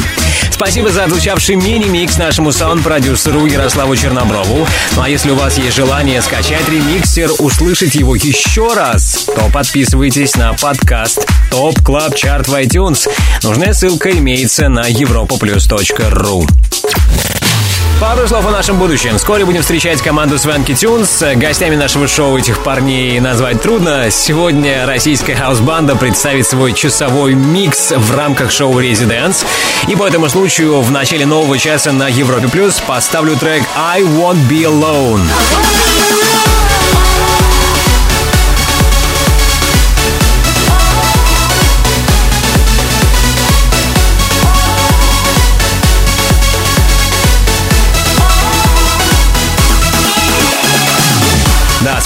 Спасибо 0.60 0.90
за 0.90 1.04
отзвучавший 1.04 1.56
мини-микс 1.56 2.18
нашему 2.18 2.52
саунд-продюсеру 2.52 3.46
Ярославу 3.46 3.96
Черноброву. 3.96 4.68
Ну 4.94 5.02
а 5.02 5.08
если 5.08 5.30
у 5.30 5.34
вас 5.34 5.56
есть 5.56 5.74
желание 5.74 6.20
скачать 6.20 6.68
ремиксер, 6.68 7.30
услышать 7.38 7.94
его 7.94 8.14
еще 8.14 8.74
раз, 8.74 9.24
то 9.24 9.50
подписывайтесь 9.50 10.36
на 10.36 10.52
подкаст 10.52 11.26
Top 11.50 11.82
Club 11.82 12.14
Chart 12.14 12.44
в 12.44 12.52
iTunes. 12.52 13.08
Нужная 13.42 13.72
ссылка 13.72 14.10
имеется 14.10 14.68
на 14.68 14.90
europaplus.ru. 14.90 16.69
Пару 18.00 18.26
слов 18.26 18.46
о 18.46 18.50
нашем 18.50 18.78
будущем. 18.78 19.18
Вскоре 19.18 19.44
будем 19.44 19.60
встречать 19.60 20.00
команду 20.00 20.38
Swanky 20.38 20.74
Tunes. 20.74 21.22
Гостями 21.36 21.76
нашего 21.76 22.08
шоу 22.08 22.38
этих 22.38 22.62
парней 22.62 23.20
назвать 23.20 23.60
трудно. 23.60 24.10
Сегодня 24.10 24.86
российская 24.86 25.34
хаус-банда 25.34 25.96
представит 25.96 26.46
свой 26.46 26.72
часовой 26.72 27.34
микс 27.34 27.92
в 27.94 28.16
рамках 28.16 28.52
шоу 28.52 28.80
Residents. 28.80 29.44
И 29.86 29.96
по 29.96 30.06
этому 30.06 30.30
случаю 30.30 30.80
в 30.80 30.90
начале 30.90 31.26
нового 31.26 31.58
часа 31.58 31.92
на 31.92 32.08
Европе 32.08 32.48
Плюс 32.48 32.80
поставлю 32.80 33.36
трек 33.36 33.62
I 33.76 34.00
Won't 34.00 34.48
Be 34.48 34.62
Alone. 34.62 35.20
Да, 35.20 36.59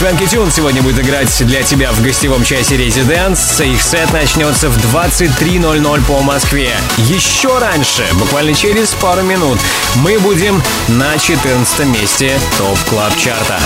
Swanky 0.04 0.26
Tunes 0.26 0.50
сегодня 0.50 0.82
будет 0.82 0.98
играть 1.02 1.34
для 1.46 1.62
тебя 1.62 1.90
в 1.90 2.02
гостевом 2.02 2.44
часе 2.44 2.76
Residents. 2.76 3.58
Их 3.60 3.80
сет 3.80 4.12
начнется 4.12 4.68
в 4.68 4.76
23.00 4.94 6.04
по 6.04 6.20
Москве. 6.20 6.76
Еще 6.98 7.56
раньше, 7.56 8.06
буквально 8.16 8.52
через 8.52 8.90
пару 8.90 9.22
минут, 9.22 9.58
мы 9.94 10.18
будем 10.18 10.62
на 10.88 11.16
14 11.16 11.86
месте 11.86 12.38
Top 12.58 12.78
Club 12.90 13.16
Chart 13.16 13.46
а. 13.46 13.58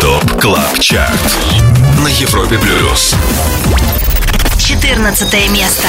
Top 0.00 0.40
Club 0.40 0.78
Chart 0.78 1.36
на 1.98 2.06
Европе 2.06 2.56
Плюс. 2.56 3.16
14 4.60 5.50
место. 5.50 5.88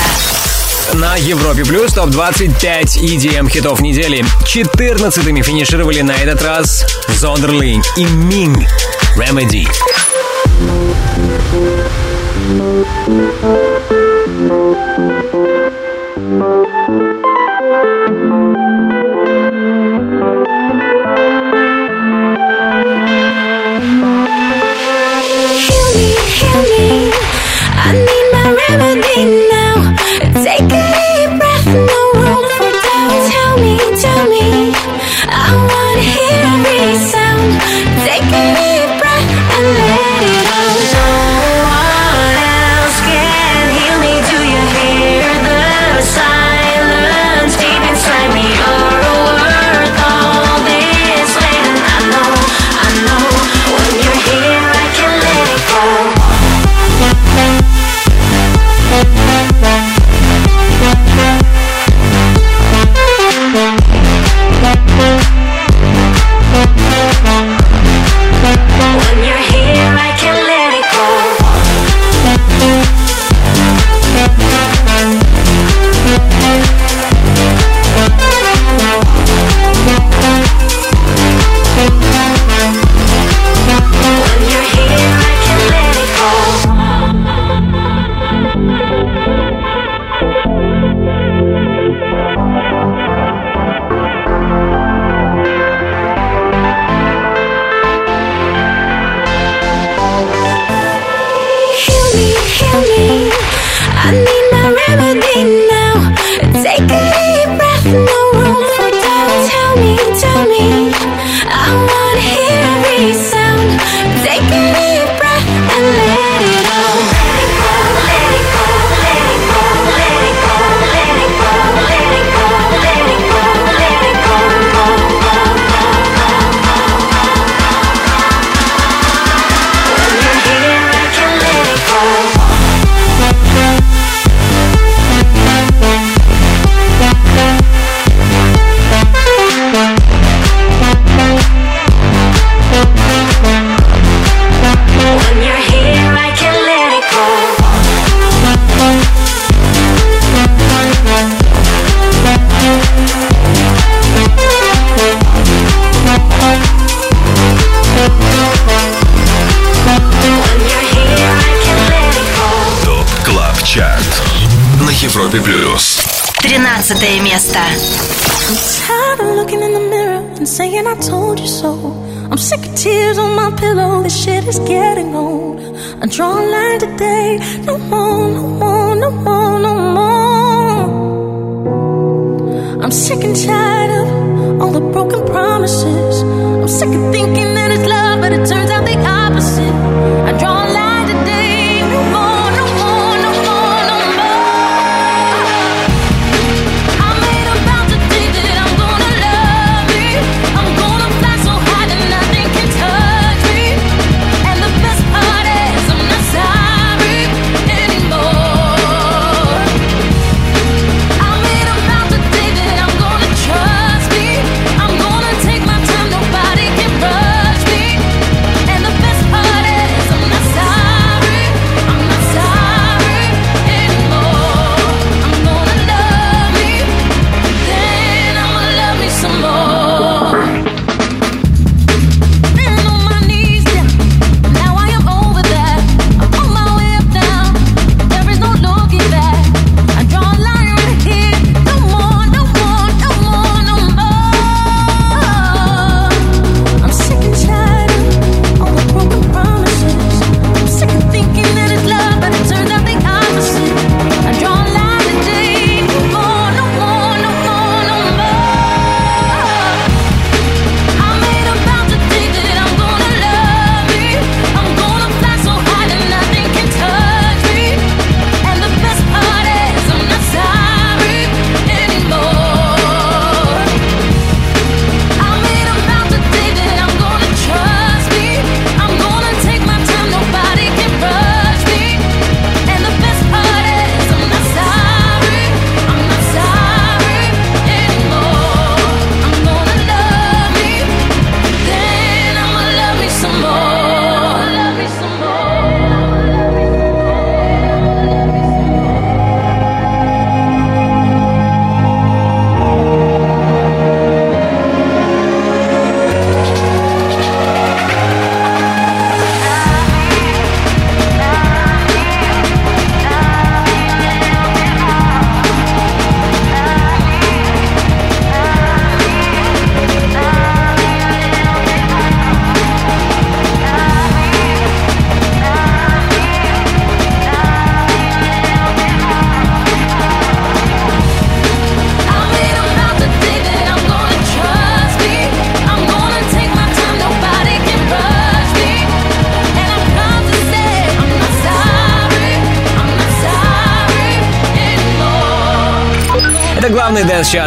На 0.93 1.15
Европе 1.17 1.63
Плюс 1.63 1.93
ТОП-25 1.93 3.01
EDM 3.01 3.49
хитов 3.49 3.81
недели. 3.81 4.25
14-ми 4.43 5.41
финишировали 5.43 6.01
на 6.01 6.13
этот 6.13 6.41
раз 6.41 6.85
Zonderling 7.07 7.83
и 7.95 8.05
Mingue 8.05 8.67
Remedy. 9.15 9.67
Heal 16.19 16.78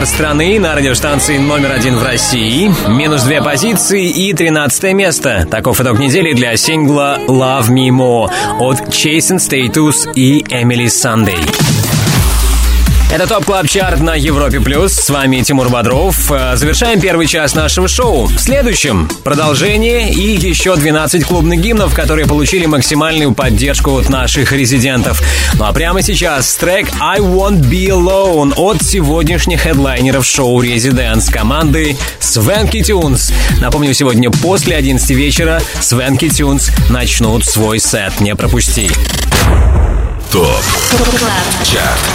dance 0.02 0.05
-чарт 0.05 0.08
страны 0.08 0.58
на 0.58 0.74
радиостанции 0.74 1.38
номер 1.38 1.72
один 1.72 1.96
в 1.96 2.02
России. 2.02 2.70
Минус 2.88 3.22
две 3.22 3.40
позиции 3.40 4.08
и 4.08 4.32
тринадцатое 4.32 4.94
место. 4.94 5.46
Таков 5.50 5.80
итог 5.80 5.98
недели 5.98 6.32
для 6.32 6.56
сингла 6.56 7.18
«Love 7.28 7.68
Me 7.68 7.88
More» 7.88 8.30
от 8.58 8.80
Chase & 8.88 9.38
Status 9.38 10.12
и 10.14 10.44
Emeli 10.50 10.88
Sandé. 10.88 11.38
Это 13.12 13.26
Top 13.26 13.44
Club 13.44 13.68
Chart 13.68 14.00
на 14.00 14.14
Европе 14.14 14.58
Плюс. 14.58 14.94
С 14.94 15.10
вами 15.10 15.42
Тимур 15.42 15.68
Бодров. 15.68 16.32
Э, 16.32 16.56
завершаем 16.56 16.98
первый 16.98 17.26
час 17.26 17.54
нашего 17.54 17.86
шоу. 17.86 18.24
В 18.24 18.38
следующем 18.38 19.06
продолжение 19.22 20.10
и 20.10 20.34
еще 20.34 20.74
12 20.76 21.22
клубных 21.26 21.60
гимнов, 21.60 21.94
которые 21.94 22.26
получили 22.26 22.64
максимальную 22.64 23.34
поддержку 23.34 23.98
от 23.98 24.08
наших 24.08 24.52
резидентов. 24.52 25.20
Ну 25.58 25.66
а 25.66 25.74
прямо 25.74 26.00
сейчас 26.00 26.54
трек 26.54 26.88
I 27.02 27.18
Won't 27.20 27.60
Be 27.68 27.88
Alone 27.88 28.54
от 28.56 28.82
сегодняшних 28.82 29.60
хедлайнеров 29.60 30.24
шоу 30.24 30.62
Residents 30.62 31.30
команды 31.30 31.98
Свенки 32.18 32.82
Тюнс. 32.82 33.30
Напомню, 33.60 33.92
сегодня 33.92 34.30
после 34.30 34.74
11 34.74 35.10
вечера 35.10 35.60
Свенки 35.80 36.30
Тюнс 36.30 36.70
начнут 36.88 37.44
свой 37.44 37.78
сет. 37.78 38.20
Не 38.20 38.34
пропусти. 38.34 38.90
ТОП 40.32 40.64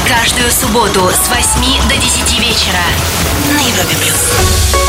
Каждую 0.06 0.52
субботу 0.52 1.10
с 1.10 1.30
8 1.30 1.88
до 1.88 1.96
10 1.96 2.40
вечера 2.40 2.84
на 3.54 3.62
Европе 3.62 3.96
плюс. 3.96 4.87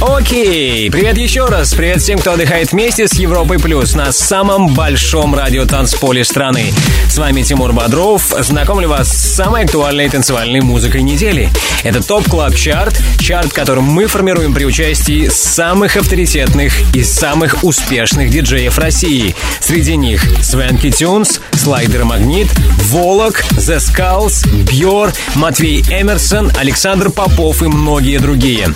Окей, 0.00 0.90
привет 0.90 1.18
еще 1.18 1.44
раз. 1.44 1.74
Привет 1.74 2.00
всем, 2.00 2.18
кто 2.18 2.32
отдыхает 2.32 2.72
вместе 2.72 3.06
с 3.06 3.12
Европой 3.18 3.58
Плюс 3.58 3.94
на 3.94 4.12
самом 4.12 4.72
большом 4.72 5.34
радиотанцполе 5.34 6.24
страны. 6.24 6.72
С 7.10 7.18
вами 7.18 7.42
Тимур 7.42 7.74
Бодров. 7.74 8.34
Знакомлю 8.38 8.88
вас 8.88 9.12
с 9.12 9.34
самой 9.34 9.64
актуальной 9.64 10.08
танцевальной 10.08 10.62
музыкой 10.62 11.02
недели. 11.02 11.50
Это 11.82 12.02
Top 12.02 12.26
Club 12.30 12.54
Chart, 12.54 12.98
чарт, 13.18 13.52
которым 13.52 13.84
мы 13.84 14.06
формируем 14.06 14.54
при 14.54 14.64
участии 14.64 15.28
самых 15.28 15.98
авторитетных 15.98 16.72
и 16.94 17.02
самых 17.02 17.62
успешных 17.62 18.30
диджеев 18.30 18.78
России. 18.78 19.34
Среди 19.60 19.96
них 19.96 20.22
Swanky 20.42 20.90
Tunes, 20.90 21.42
Slider 21.52 22.04
Magnit, 22.04 22.48
Волок, 22.84 23.44
The 23.52 23.76
Skulls, 23.76 24.48
Бьор, 24.64 25.12
Матвей 25.34 25.82
Эмерсон, 25.90 26.50
Александр 26.56 27.10
Попов 27.10 27.62
и 27.62 27.66
многие 27.66 28.16
другие. 28.16 28.74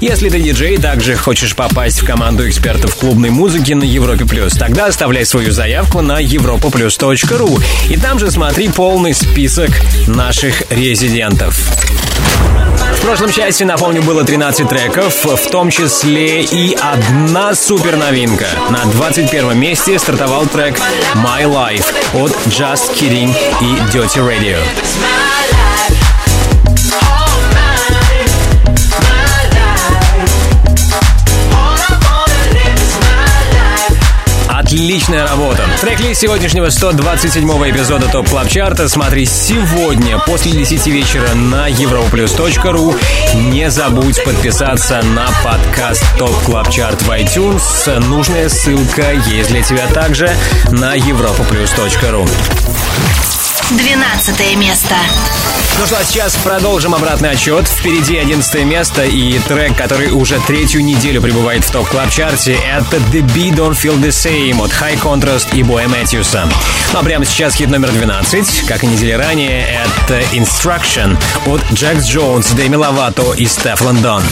Если 0.00 0.30
ты 0.30 0.40
диджей 0.40 0.61
и 0.70 0.76
также 0.76 1.16
хочешь 1.16 1.56
попасть 1.56 2.02
в 2.02 2.06
команду 2.06 2.48
экспертов 2.48 2.94
клубной 2.94 3.30
музыки 3.30 3.72
на 3.72 3.84
Европе 3.84 4.24
Плюс, 4.24 4.52
тогда 4.52 4.86
оставляй 4.86 5.24
свою 5.24 5.50
заявку 5.50 6.02
на 6.02 6.22
europaplus.ru 6.22 7.62
и 7.88 7.96
там 7.96 8.18
же 8.18 8.30
смотри 8.30 8.68
полный 8.68 9.14
список 9.14 9.70
наших 10.06 10.62
резидентов. 10.70 11.58
В 12.96 13.00
прошлом 13.00 13.32
части, 13.32 13.64
напомню, 13.64 14.02
было 14.02 14.24
13 14.24 14.68
треков, 14.68 15.24
в 15.24 15.50
том 15.50 15.70
числе 15.70 16.42
и 16.42 16.76
одна 16.80 17.54
супер 17.54 17.96
новинка. 17.96 18.46
На 18.70 18.84
21 18.84 19.58
месте 19.58 19.98
стартовал 19.98 20.46
трек 20.46 20.78
My 21.14 21.42
Life 21.42 21.92
от 22.14 22.30
Just 22.46 22.94
Kidding 22.94 23.34
и 23.60 23.96
Dirty 23.96 24.20
Radio. 24.20 24.58
Отличная 34.72 35.28
работа. 35.28 35.64
Трек-лист 35.82 36.22
сегодняшнего 36.22 36.68
127-го 36.68 37.68
эпизода 37.68 38.08
Top 38.08 38.26
Club 38.30 38.48
Chart 38.48 38.81
а 38.81 38.88
смотри 38.88 39.26
сегодня 39.26 40.18
после 40.20 40.52
10 40.52 40.86
вечера 40.86 41.34
на 41.34 41.68
europaplus.ru. 41.68 42.98
Не 43.50 43.70
забудь 43.70 44.24
подписаться 44.24 45.02
на 45.02 45.28
подкаст 45.44 46.02
Top 46.16 46.34
Club 46.46 46.70
Chart 46.70 47.02
в 47.02 47.10
iTunes. 47.10 47.98
Нужная 48.08 48.48
ссылка 48.48 49.12
есть 49.12 49.50
для 49.50 49.62
тебя 49.62 49.86
также 49.88 50.34
на 50.70 50.96
europaplus.ru. 50.96 52.26
12 53.76 54.56
место. 54.56 54.94
Ну 55.78 55.86
что, 55.86 55.98
а 55.98 56.04
сейчас 56.04 56.36
продолжим 56.36 56.94
обратный 56.94 57.30
отсчет. 57.30 57.66
Впереди 57.66 58.16
11 58.16 58.64
место 58.64 59.04
и 59.04 59.38
трек, 59.40 59.76
который 59.76 60.10
уже 60.10 60.38
третью 60.40 60.84
неделю 60.84 61.22
пребывает 61.22 61.64
в 61.64 61.70
Top 61.70 61.88
Club 61.88 62.10
Chart 62.10 62.45
е 62.45 62.52
это 62.54 62.98
The 62.98 63.22
Beat 63.22 63.54
Don't 63.54 63.72
Feel 63.72 63.98
The 63.98 64.08
Same 64.08 64.62
от 64.62 64.70
High 64.72 65.00
Contrast 65.00 65.56
и 65.56 65.62
Boy 65.62 65.88
Matthews 65.88 66.36
а. 66.36 66.48
Ну 66.92 66.98
а 66.98 67.02
прямо 67.02 67.24
сейчас 67.24 67.54
хит 67.54 67.70
номер 67.70 67.90
12, 67.90 68.66
как 68.66 68.84
и 68.84 68.86
недели 68.86 69.12
ранее, 69.12 69.66
это 69.84 70.20
Instruction 70.32 71.16
от 71.46 71.62
Джекс 71.72 72.06
Джонс, 72.06 72.48
Дэми 72.50 72.76
Лавато 72.76 73.32
и 73.32 73.46
Стеф 73.46 73.80
Лондон. 73.80 74.22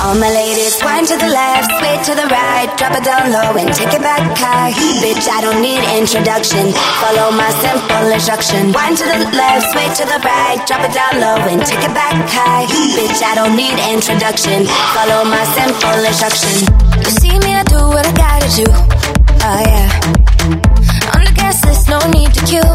All 0.00 0.16
my 0.16 0.32
ladies, 0.32 0.80
wind 0.80 1.06
to 1.08 1.16
the 1.20 1.28
left, 1.28 1.68
sway 1.76 2.00
to 2.08 2.16
the 2.16 2.24
right, 2.32 2.72
drop 2.80 2.96
it 2.96 3.04
down 3.04 3.28
low 3.28 3.52
and 3.60 3.68
take 3.68 3.92
it 3.92 4.00
back 4.00 4.24
high. 4.32 4.72
Bitch, 5.04 5.28
I 5.28 5.44
don't 5.44 5.60
need 5.60 5.84
introduction. 5.92 6.72
Follow 7.04 7.28
my 7.36 7.52
simple 7.60 8.08
instruction. 8.08 8.72
Wind 8.72 8.96
to 8.96 9.04
the 9.04 9.20
left, 9.36 9.68
sway 9.76 9.84
to 10.00 10.04
the 10.08 10.16
right, 10.24 10.56
drop 10.64 10.88
it 10.88 10.96
down 10.96 11.20
low 11.20 11.44
and 11.52 11.60
take 11.68 11.84
it 11.84 11.92
back 11.92 12.16
high. 12.32 12.64
Bitch, 12.96 13.20
I 13.20 13.36
don't 13.36 13.52
need 13.52 13.76
introduction. 13.92 14.64
Follow 14.96 15.28
my 15.28 15.44
simple 15.52 16.00
instruction. 16.00 16.64
You 17.04 17.10
see 17.20 17.36
me, 17.44 17.52
I 17.52 17.62
do 17.68 17.80
what 17.92 18.08
I 18.08 18.12
gotta 18.16 18.48
do. 18.56 18.68
Oh 18.72 19.60
yeah. 19.68 21.12
On 21.12 21.20
the 21.28 21.32
gas 21.36 21.60
list, 21.68 21.92
no 21.92 22.00
need 22.08 22.32
to 22.32 22.42
queue. 22.48 22.72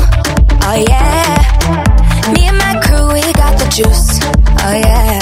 Oh 0.61 0.77
yeah. 0.77 1.41
Me 2.37 2.45
and 2.53 2.57
my 2.61 2.77
crew, 2.85 3.17
we 3.17 3.25
got 3.33 3.57
the 3.57 3.65
juice. 3.73 4.21
Oh 4.61 4.77
yeah. 4.77 5.14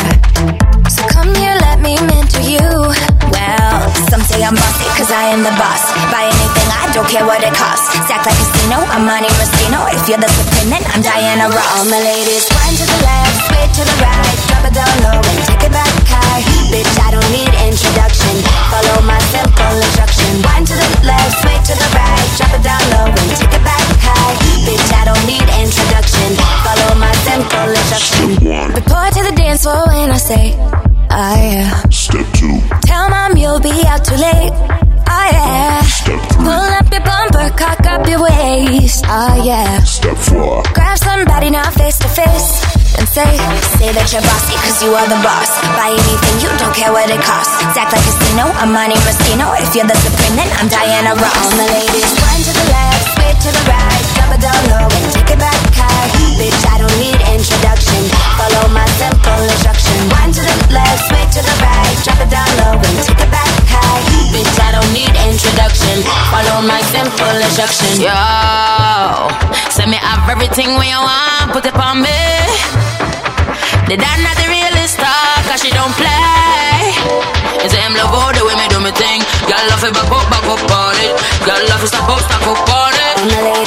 I'm 4.43 4.59
bossy 4.59 4.83
cause 4.99 5.07
I 5.07 5.31
am 5.31 5.39
the 5.39 5.55
boss. 5.55 5.87
Buy 6.11 6.27
anything, 6.27 6.67
I 6.75 6.91
don't 6.91 7.07
care 7.07 7.23
what 7.23 7.39
it 7.39 7.55
costs. 7.55 7.87
Stack 8.03 8.27
like 8.27 8.35
casino, 8.35 8.83
I'm 8.91 9.07
Monte 9.07 9.31
Moschino. 9.39 9.87
If 9.95 10.03
you're 10.11 10.19
the 10.19 10.27
supreme, 10.27 10.67
then 10.67 10.83
I'm 10.91 10.99
Diana 10.99 11.47
Ross. 11.47 11.63
All 11.79 11.87
my 11.87 12.03
ladies, 12.03 12.43
wind 12.51 12.75
to 12.75 12.83
the 12.83 12.99
left, 13.07 13.35
sway 13.47 13.63
to 13.71 13.83
the 13.87 13.97
right, 14.03 14.35
drop 14.51 14.67
it 14.67 14.75
down 14.75 14.91
low 14.99 15.15
and 15.15 15.39
take 15.47 15.63
it 15.63 15.71
back 15.71 15.87
high. 16.11 16.43
Bitch, 16.67 16.91
I 16.99 17.15
don't 17.15 17.31
need 17.31 17.55
introduction. 17.55 18.35
Follow 18.67 18.99
my 19.07 19.15
simple 19.31 19.75
instruction. 19.79 20.27
Wind 20.43 20.67
to 20.67 20.75
the 20.75 20.89
left, 21.07 21.39
sway 21.39 21.57
to 21.63 21.73
the 21.79 21.89
right, 21.95 22.27
drop 22.35 22.51
it 22.51 22.63
down 22.67 22.83
low 22.99 23.07
and 23.15 23.29
take 23.39 23.47
it 23.47 23.63
back 23.63 23.79
high. 24.03 24.35
Bitch, 24.67 24.91
I 24.91 25.07
don't 25.07 25.23
need 25.23 25.47
introduction. 25.55 26.35
Follow 26.67 26.99
my 26.99 27.15
simple 27.23 27.71
instruction. 27.71 28.43
Report 28.75 29.07
to 29.15 29.23
the 29.23 29.31
dance 29.39 29.63
floor 29.63 29.87
when 29.87 30.11
I 30.11 30.19
say, 30.19 30.51
oh 30.59 31.35
yeah. 31.39 31.71
Be 33.63 33.71
out 33.87 34.03
too 34.03 34.19
late. 34.19 34.51
Oh 35.07 35.27
yeah. 35.31 35.79
Pull 36.35 36.69
up 36.75 36.87
your 36.91 36.99
bumper, 37.07 37.47
cock 37.55 37.79
up 37.87 38.03
your 38.07 38.19
waist. 38.21 39.05
Oh 39.07 39.39
yeah. 39.39 39.79
Step 39.87 40.17
four. 40.17 40.61
Grab 40.75 40.97
somebody 40.99 41.49
now 41.49 41.71
face 41.71 41.97
to 41.99 42.09
face 42.11 42.59
and 42.99 43.07
say, 43.07 43.23
Say 43.79 43.89
that 43.95 44.11
you're 44.11 44.21
bossy 44.21 44.55
cause 44.59 44.83
you 44.83 44.91
are 44.91 45.07
the 45.07 45.19
boss. 45.23 45.47
Buy 45.79 45.95
anything, 45.95 46.35
you 46.43 46.51
don't 46.59 46.75
care 46.75 46.91
what 46.91 47.07
it 47.07 47.23
costs. 47.23 47.55
Stack 47.71 47.95
like 47.95 48.03
casino, 48.03 48.51
I'm 48.59 48.75
Monte 48.75 48.99
Moschino. 49.07 49.47
If 49.63 49.71
you're 49.71 49.87
the 49.87 49.95
supreme, 49.95 50.35
then 50.35 50.51
I'm 50.59 50.67
Diana 50.67 51.15
Ross. 51.15 51.31
All 51.31 51.55
my 51.55 51.67
ladies, 51.71 52.11
wind 52.19 52.43
to 52.43 52.51
the 52.51 52.67
left, 52.67 53.12
to 53.41 53.49
the 53.49 53.63
right, 53.69 54.03
drop 54.15 54.31
it 54.35 54.41
down 54.41 54.61
low 54.69 54.87
and 54.87 55.05
take 55.13 55.31
it 55.33 55.39
back 55.39 55.57
high. 55.73 56.09
Bitch, 56.37 56.61
I 56.69 56.77
don't 56.81 56.97
need 56.99 57.17
introduction. 57.33 58.01
Follow 58.37 58.69
my 58.69 58.85
simple 58.99 59.41
instruction. 59.41 59.97
To 60.33 60.41
the 60.41 60.55
left, 60.73 61.09
to 61.37 61.41
the 61.45 61.55
right, 61.61 61.95
drop 62.03 62.19
it 62.21 62.29
down 62.29 62.49
low 62.65 62.73
and 62.77 62.97
take 63.05 63.21
it 63.21 63.29
back 63.29 63.49
high. 63.69 64.01
Bitch, 64.33 64.55
I 64.59 64.73
don't 64.73 64.91
need 64.93 65.13
introduction. 65.29 66.01
Follow 66.33 66.65
my 66.65 66.81
simple 66.89 67.37
instruction. 67.37 68.01
Yo, 68.01 68.17
send 69.69 69.91
me 69.91 69.97
have 70.01 70.25
everything 70.29 70.73
when 70.77 70.89
you 70.89 70.97
want, 70.97 71.53
put 71.53 71.65
it 71.65 71.75
on 71.77 72.01
me. 72.01 72.21
The 73.87 73.97
dad 73.97 74.17
not 74.25 74.35
the 74.41 74.47
realest 74.49 74.97
star, 74.97 75.43
cause 75.45 75.61
she 75.61 75.69
don't 75.69 75.93
play. 75.93 76.72
You 77.03 77.69
say 77.71 77.79
him 77.79 77.95
love 77.95 78.11
all 78.11 78.31
the 78.31 78.43
way 78.43 78.55
me 78.55 78.67
do 78.71 78.79
me 78.79 78.91
thing. 78.95 79.19
Y'all 79.47 79.59
love 79.71 79.83
it 79.83 79.93
back 79.95 80.11
up, 80.11 80.25
back 80.31 80.45
up 80.47 80.63
on 80.71 80.95
it. 80.99 81.13
Y'all 81.47 81.63
love 81.67 81.83
it 81.83 81.91
stop 81.91 82.07
up, 82.07 82.19
stop 82.23 82.43
up 82.47 82.63
on 82.67 82.93
it. 82.95 83.15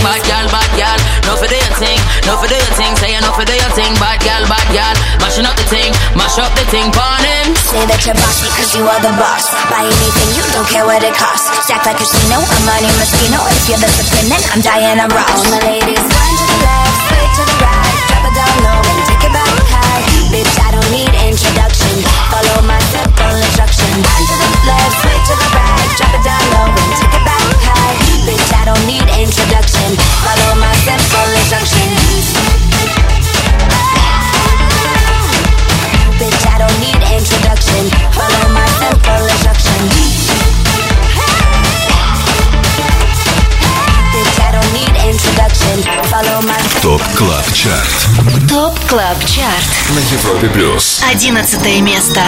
Bad 0.04 0.20
gal, 0.28 0.44
bad 0.52 0.68
gal, 0.76 0.98
no 1.24 1.32
for 1.36 1.48
the 1.48 1.56
your 1.56 1.76
thing, 1.80 1.96
no 2.28 2.36
for 2.36 2.48
the 2.48 2.56
your 2.56 2.74
thing. 2.76 2.92
Say 3.00 3.16
no 3.20 3.32
for 3.32 3.44
the 3.44 3.56
your 3.56 3.72
thing, 3.72 3.92
bad 3.96 4.20
gal, 4.20 4.44
bad 4.48 4.68
gal. 4.72 4.92
Mashing 5.20 5.48
up 5.48 5.56
the 5.56 5.64
thing, 5.72 5.92
mash 6.12 6.36
up 6.36 6.52
the 6.56 6.64
thing, 6.68 6.92
pon 6.92 7.24
him. 7.24 7.56
Say 7.72 7.84
that 7.88 8.04
you're 8.04 8.16
bossy 8.20 8.48
cause 8.52 8.72
you 8.76 8.84
are 8.84 9.00
the 9.00 9.12
boss. 9.16 9.48
Buy 9.72 9.84
anything, 9.84 10.30
you 10.36 10.44
don't 10.52 10.68
care 10.68 10.84
what 10.84 11.00
it 11.00 11.16
costs. 11.16 11.48
Stack 11.64 11.88
like 11.88 11.96
casino, 11.96 12.40
I'm 12.40 12.62
Monte 12.68 12.88
Moschino. 13.00 13.40
If 13.52 13.64
you're 13.68 13.80
the 13.80 13.88
supreme, 13.88 14.28
then 14.28 14.42
I'm 14.52 14.60
Diana 14.60 15.08
Ross. 15.08 15.40
All 15.40 15.56
my 15.56 15.60
ladies, 15.64 16.04
wind 16.04 16.36
to 16.36 16.44
the 16.44 16.58
left, 16.64 16.96
sway 17.08 17.26
to 17.36 17.42
the 17.48 17.56
right, 17.64 17.96
drop 18.12 18.24
it 18.28 18.34
down 18.36 18.56
low 18.64 18.95
introduction. 21.36 22.00
Follow 22.32 22.64
my 22.64 22.80
simple 22.88 23.36
instruction. 23.36 23.92
Wind 23.92 24.24
to 24.24 24.36
the 24.40 24.48
left, 24.64 24.96
sway 25.04 25.18
to 25.28 25.34
the 25.36 25.48
right, 25.52 25.88
drop 26.00 26.16
it 26.16 26.24
down 26.24 26.40
low 26.56 26.72
and 26.72 26.92
take 26.96 27.12
it 27.12 27.24
back 27.28 27.44
high. 27.60 27.92
Bitch, 28.24 28.48
I 28.56 28.64
don't 28.64 28.84
need 28.88 29.04
introduction. 29.20 30.00
Follow 30.24 30.56
my 30.56 30.72
simple 30.88 31.28
instruction. 31.36 31.88
Bitch, 36.16 36.42
I 36.48 36.56
don't 36.56 36.78
need 36.80 37.00
introduction. 37.12 37.84
Follow 38.16 38.48
my 38.56 38.64
simple 38.80 39.28
instruction. 39.28 40.35
ТОП 46.82 47.00
Клаб 47.16 47.52
Чарт 47.52 48.48
ТОП 48.48 48.76
Клаб 48.88 49.24
Чарт. 49.24 49.70
на 49.90 50.00
Европе 50.00 50.48
плюс. 50.48 51.00
11 51.08 51.80
место. 51.80 52.22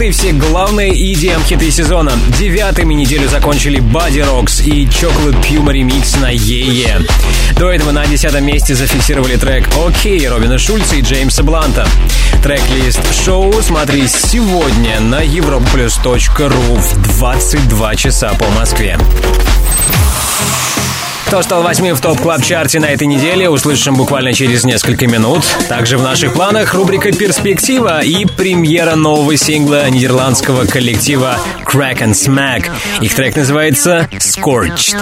Club 0.00 0.02
Chart 0.02 0.02
и 0.02 0.10
все 0.10 0.32
главные 0.32 0.92
EDM 0.92 1.44
хиты 1.44 1.70
сезона. 1.70 2.12
Девятыми 2.38 2.94
неделю 2.94 3.28
закончили 3.28 3.80
Bodyrox 3.80 4.64
и 4.64 4.86
Chocolate 4.86 5.40
Puma 5.42 5.72
ремикс 5.72 6.16
на 6.16 6.30
Yeah 6.30 6.61
Yeah. 6.61 7.00
До 7.56 7.70
этого 7.70 7.92
на 7.92 8.06
десятом 8.06 8.44
месте 8.44 8.74
зафиксировали 8.74 9.36
трек 9.36 9.68
«OK» 9.86 10.26
Робина 10.26 10.58
Шульца 10.58 10.96
и 10.96 11.02
Джеймса 11.02 11.42
Бланта. 11.42 11.86
Трек-лист 12.42 13.00
шоу 13.24 13.52
смотри 13.62 14.08
сегодня 14.08 15.00
на 15.00 15.22
europaplus.ru 15.22 16.78
в 16.78 17.02
22 17.18 17.96
часа 17.96 18.32
по 18.34 18.48
Москве. 18.58 18.98
Кто 21.30 21.42
стал 21.42 21.62
восьмым 21.62 21.94
в 21.94 22.00
Top 22.00 22.20
Club 22.20 22.42
Chart 22.42 22.74
е 22.74 22.80
на 22.80 22.86
этой 22.86 23.06
неделе, 23.06 23.48
услышим 23.48 23.94
буквально 23.94 24.32
через 24.32 24.64
несколько 24.64 25.06
минут. 25.06 25.44
Также 25.68 25.96
в 25.96 26.02
наших 26.02 26.32
планах 26.32 26.74
рубрика 26.74 27.12
«Перспектива» 27.12 28.00
и 28.00 28.24
премьера 28.24 28.96
нового 28.96 29.36
сингла 29.36 29.88
нидерландского 29.88 30.64
коллектива 30.64 31.38
Crack 31.64 31.98
and 31.98 32.14
Smack. 32.14 32.68
Их 33.00 33.14
трек 33.14 33.36
называется 33.36 34.08
«Scorched». 34.10 34.96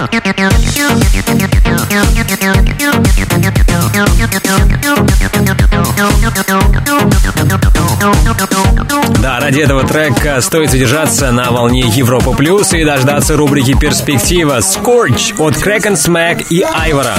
Ради 9.59 9.65
этого 9.65 9.83
трека 9.85 10.39
стоит 10.39 10.71
задержаться 10.71 11.33
на 11.33 11.51
волне 11.51 11.81
Европа 11.93 12.31
Плюс 12.31 12.71
и 12.71 12.85
дождаться 12.85 13.35
рубрики 13.35 13.77
«Перспектива» 13.77 14.59
«Scorch» 14.59 15.35
от 15.37 15.55
and 15.55 15.95
Smack 15.95 16.45
и 16.49 16.61
Айвора. 16.61 17.15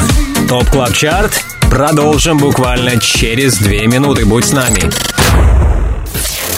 Top 0.49 0.65
Club 0.71 0.95
Chart 0.95 1.45
продолжим 1.71 2.39
буквально 2.39 2.99
через 2.99 3.59
две 3.59 3.87
минуты. 3.87 4.25
Будь 4.25 4.47
с 4.47 4.53
нами. 4.53 5.10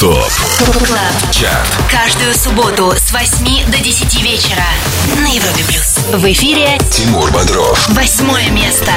Top 0.02 0.32
Club. 0.84 1.30
Chart 1.30 1.78
Каждую 1.88 2.34
субботу 2.34 2.92
с 2.96 3.12
8 3.12 3.70
до 3.70 3.78
10 3.78 4.20
вечера 4.24 4.64
на 5.20 5.28
Европе 5.28 5.62
Плюс. 5.62 5.98
В 6.12 6.32
эфире 6.32 6.76
Тимур 6.90 7.30
Бодров 7.30 7.88
восьмое 7.90 8.50
место. 8.50 8.90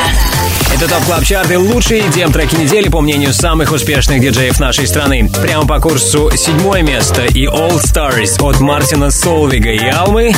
Это 0.74 0.88
Top 0.88 1.04
Club 1.06 1.24
Chart 1.24 1.52
и 1.52 1.58
лучшие 1.58 2.02
EDM 2.02 2.34
треки 2.34 2.56
недели 2.56 2.90
по 2.90 3.02
мнению 3.02 3.34
самых 3.34 3.72
успешных 3.72 4.20
диджеев 4.20 4.60
нашей 4.60 4.88
страны. 4.88 5.30
Прямо 5.44 5.68
по 5.68 5.80
курсу 5.80 6.32
седьмое 6.36 6.82
место 6.82 7.26
и 7.26 7.46
All 7.46 7.80
Stars 7.80 8.42
от 8.44 8.60
Мартина 8.60 9.12
Солвига 9.12 9.70
и 9.70 9.88
Алмы. 9.88 10.34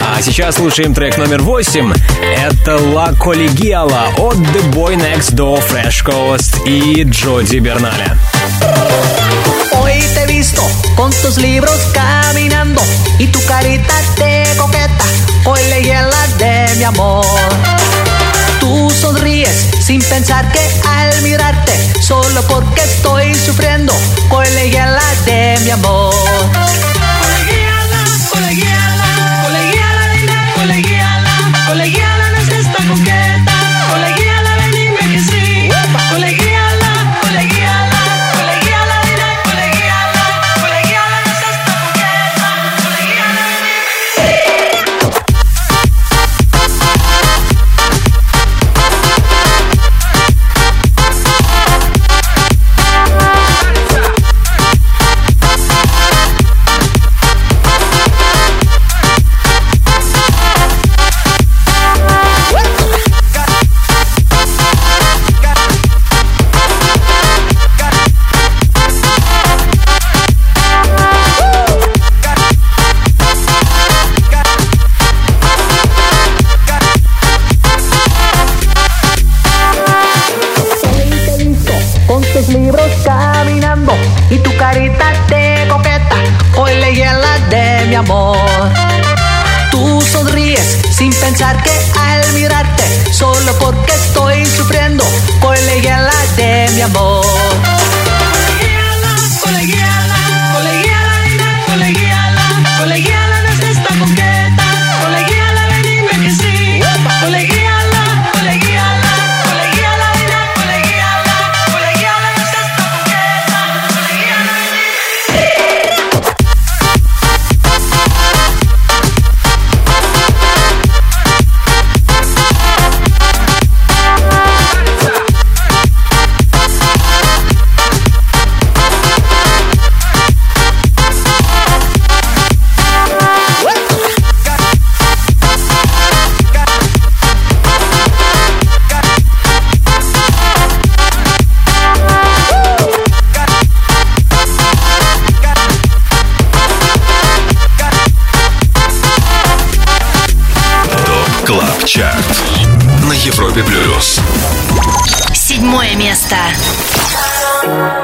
А 0.00 0.22
сейчас 0.22 0.54
слушаем 0.54 0.94
трек 0.94 1.18
номер 1.18 1.42
восемь. 1.42 1.92
Это 2.22 2.76
La 2.76 3.12
Collegiala 3.12 4.14
от 4.16 4.36
The 4.36 4.72
Boy 4.72 4.96
Next 4.96 5.34
Door 5.34 5.62
Fresh 5.70 6.06
Coast 6.06 6.66
и 6.66 7.02
Джоди 7.02 7.58
Берналя. 7.58 8.16
Hoy 9.96 10.02
te 10.12 10.24
he 10.24 10.26
visto 10.26 10.62
con 10.94 11.10
tus 11.10 11.38
libros 11.38 11.74
caminando 11.94 12.82
y 13.18 13.28
tu 13.28 13.42
carita 13.46 13.94
de 14.18 14.44
coqueta. 14.58 15.04
Hoy 15.46 15.58
leí 15.70 15.86
la 15.86 16.26
de 16.36 16.74
mi 16.76 16.84
amor. 16.84 17.24
Tú 18.60 18.90
sonríes 18.90 19.70
sin 19.80 20.02
pensar 20.02 20.52
que 20.52 20.60
al 20.86 21.22
mirarte, 21.22 21.72
solo 22.02 22.42
porque 22.42 22.82
estoy 22.82 23.34
sufriendo, 23.34 23.94
hoy 24.28 24.46
leí 24.50 24.72
la 24.72 25.14
de 25.24 25.58
mi 25.64 25.70
amor. 25.70 26.14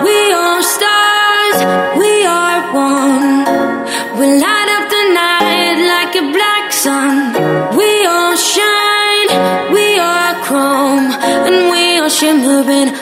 We 0.03 0.33
are 0.33 0.61
stars, 0.61 1.59
we 1.97 2.27
are 2.27 2.75
one. 2.75 3.47
We 4.19 4.27
light 4.43 4.71
up 4.77 4.91
the 4.91 5.05
night 5.15 5.77
like 5.87 6.17
a 6.17 6.33
black 6.33 6.73
sun. 6.73 7.15
We 7.77 8.05
all 8.05 8.35
shine, 8.35 9.29
we 9.73 10.01
are 10.01 10.35
chrome, 10.43 11.13
and 11.47 11.71
we 11.71 12.01
are 12.01 12.11
shimmering. 12.11 13.02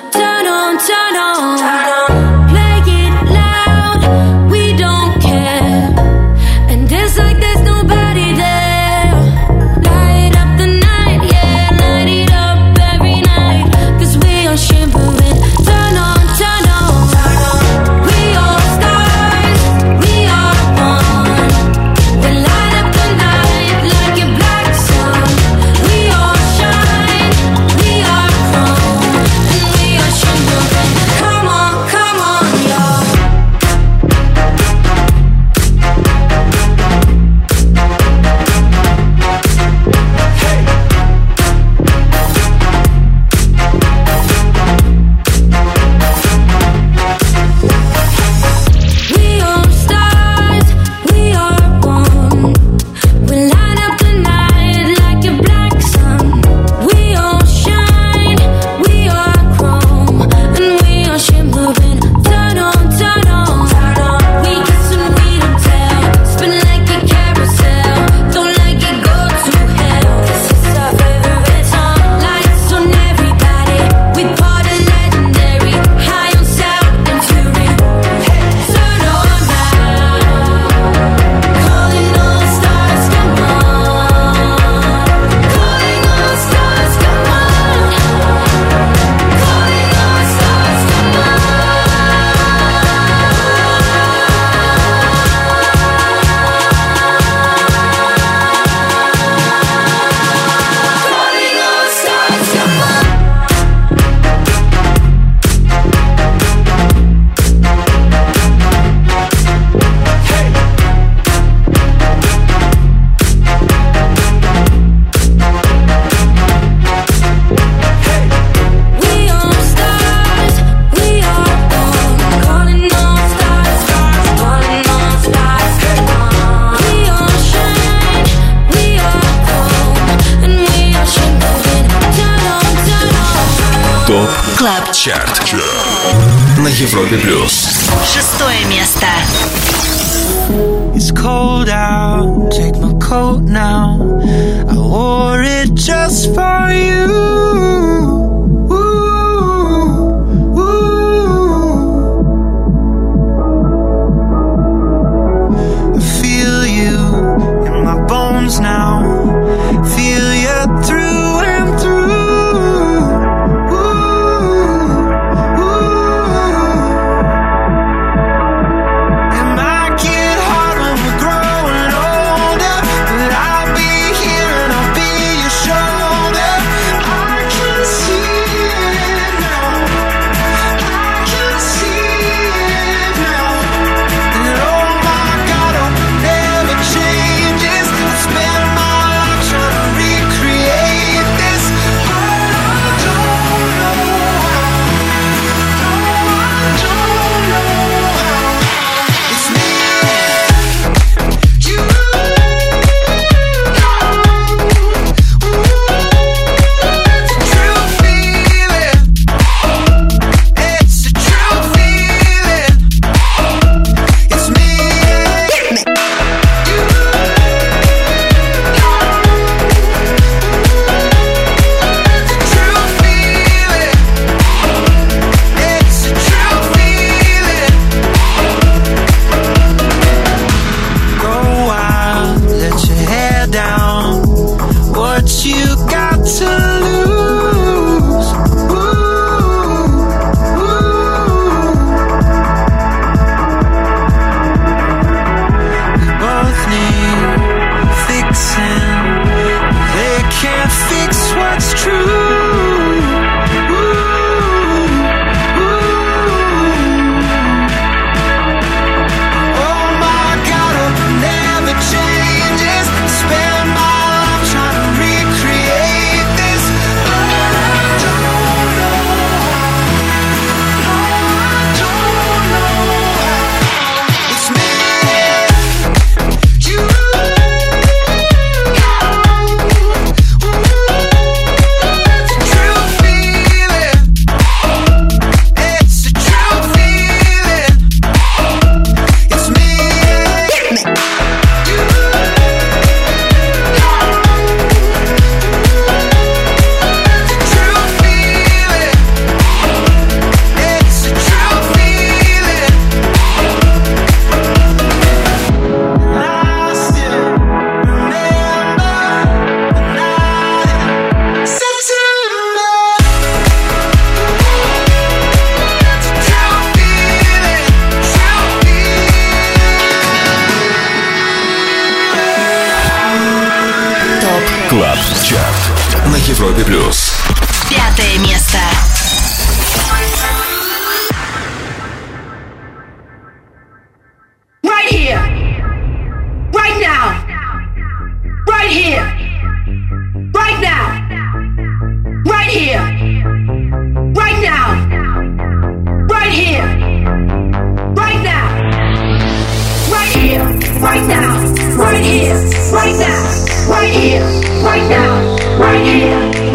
Plus. 137.19 137.70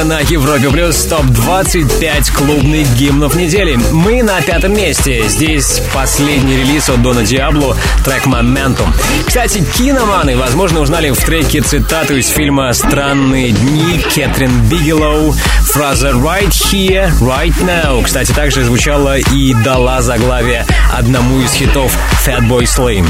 Уикенда 0.00 0.04
на 0.04 0.20
Европе 0.20 0.68
Плюс 0.70 1.04
ТОП-25 1.06 2.32
клубных 2.34 2.88
гимнов 2.96 3.34
недели. 3.34 3.78
Мы 3.92 4.22
на 4.22 4.40
пятом 4.40 4.74
месте. 4.74 5.24
Здесь 5.28 5.82
последний 5.94 6.56
релиз 6.56 6.88
от 6.88 7.02
Дона 7.02 7.22
Диабло, 7.22 7.76
трек 8.04 8.26
«Momentum». 8.26 8.88
Кстати, 9.26 9.64
киноманы, 9.76 10.36
возможно, 10.36 10.80
узнали 10.80 11.10
в 11.10 11.18
треке 11.18 11.60
цитату 11.60 12.16
из 12.16 12.28
фильма 12.28 12.72
«Странные 12.72 13.52
дни» 13.52 14.00
Кэтрин 14.14 14.68
Бигелоу. 14.68 15.32
Фраза 15.72 16.10
«right 16.10 16.50
here, 16.50 17.10
right 17.20 17.54
now». 17.62 18.02
Кстати, 18.02 18.32
также 18.32 18.64
звучала 18.64 19.18
и 19.18 19.54
дала 19.64 20.02
заглавие 20.02 20.66
одному 20.92 21.40
из 21.40 21.52
хитов 21.52 21.92
Fatboy 22.26 22.62
Slim. 22.62 23.06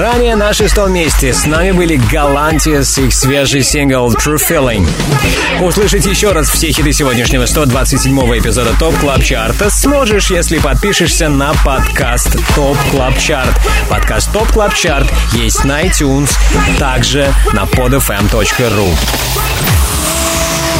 Ранее 0.00 0.34
на 0.34 0.54
шестом 0.54 0.94
месте 0.94 1.34
с 1.34 1.44
нами 1.44 1.72
были 1.72 1.96
Galantis 2.10 2.82
и 2.82 2.96
их 2.96 3.12
свежий 3.12 3.62
сингл 3.62 4.10
True 4.14 4.38
Feeling. 4.38 4.88
Услышать 5.60 6.06
еще 6.06 6.32
раз 6.32 6.48
все 6.48 6.72
хиты 6.72 6.90
сегодняшнего 6.94 7.42
127-го 7.42 8.38
эпизода 8.38 8.70
Top 8.78 8.96
Club 8.96 9.22
Chart 9.22 9.60
а 9.60 9.68
сможешь, 9.68 10.30
если 10.30 10.56
подпишешься 10.56 11.28
на 11.28 11.52
подкаст 11.66 12.34
Top 12.54 12.78
Club 12.90 13.18
Chart. 13.18 13.52
Подкаст 13.90 14.32
Top 14.32 14.50
Club 14.50 14.72
Chart 14.72 15.12
есть 15.34 15.66
на 15.66 15.82
iTunes, 15.82 16.30
также 16.78 17.30
на 17.52 17.64
podfm.ru. 17.64 19.29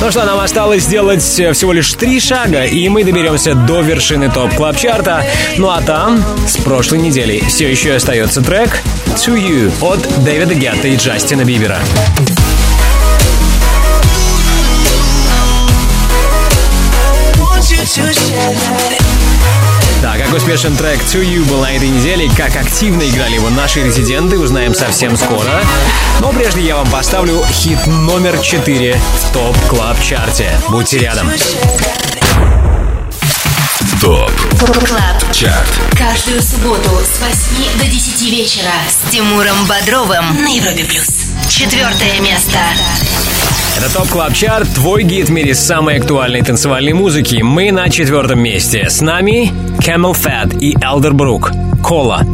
Ну 0.01 0.11
что, 0.11 0.25
нам 0.25 0.41
осталось 0.41 0.85
сделать 0.85 1.23
э, 1.39 1.53
всего 1.53 1.73
лишь 1.75 1.93
три 1.93 2.21
шага, 2.21 2.65
и 2.65 2.89
мы 2.89 3.05
доберемся 3.05 3.55
до 3.55 3.83
вершины 3.83 4.31
Top 4.31 4.55
Club 4.55 4.77
Chart 4.77 5.15
а 5.15 5.23
Ну 5.59 5.69
а 5.69 5.83
там, 5.83 6.25
с 6.47 6.57
прошлой 6.57 7.01
недели, 7.01 7.41
все 7.47 7.71
еще 7.71 7.93
остается 7.95 8.41
трек 8.41 8.83
To 9.17 9.37
You 9.37 9.71
от 9.83 10.25
Дэвида 10.25 10.55
Гетта 10.55 10.89
и 10.89 10.97
Джастина 10.97 11.45
Бибера. 11.45 11.79
Да, 11.91 12.07
как 18.55 18.90
успешен 20.37 20.77
трек 20.77 21.01
To 21.01 21.23
You 21.23 21.45
был 21.49 21.61
на 21.61 21.73
этой 21.73 21.89
неделе, 21.89 22.31
как 22.37 22.55
активно 22.57 23.03
играли 23.03 23.35
его 23.35 23.51
наши 23.51 23.83
резиденты, 23.83 24.39
узнаем 24.39 24.75
совсем 24.75 25.17
скоро. 25.17 25.63
Но 26.21 26.33
прежде 26.33 26.61
я 26.61 26.77
вам 26.77 26.89
поставлю 26.91 27.45
хит 27.51 27.87
номер 27.87 28.39
4 28.39 28.95
в 28.95 29.33
Top 29.33 29.57
Club 29.69 30.01
Chart 30.01 30.42
е 30.42 30.51
Будьте 30.69 30.99
рядом. 30.99 31.31
Top 34.01 34.31
Club. 34.87 35.33
Chart 35.33 35.69
Каждую 35.97 36.43
субботу 36.43 36.91
с 37.05 37.21
8 37.21 37.79
до 37.79 37.85
10 37.85 38.33
вечера 38.33 38.73
с 38.89 39.11
Тимуром 39.11 39.67
Бодровым 39.67 40.43
на 40.43 40.49
Европе 40.49 40.85
Плюс. 40.85 41.07
Четвертое 41.49 42.21
место. 42.21 42.59
Это 43.77 43.93
Top 43.93 44.09
Club 44.09 44.35
Chart, 44.35 44.69
твой 44.75 45.05
гид 45.05 45.29
в 45.29 45.33
мире 45.33 45.55
самой 45.55 45.99
актуальной 45.99 46.43
танцевальной 46.43 46.93
музыки. 46.93 47.41
Мы 47.43 47.73
на 47.73 47.89
четвертом 47.89 48.41
месте. 48.41 48.89
С 48.89 49.01
нами 49.01 49.53
CamelPhat 49.79 50.59
и 50.59 50.75
Elderbrook. 50.75 51.51
Cola. 51.83 52.25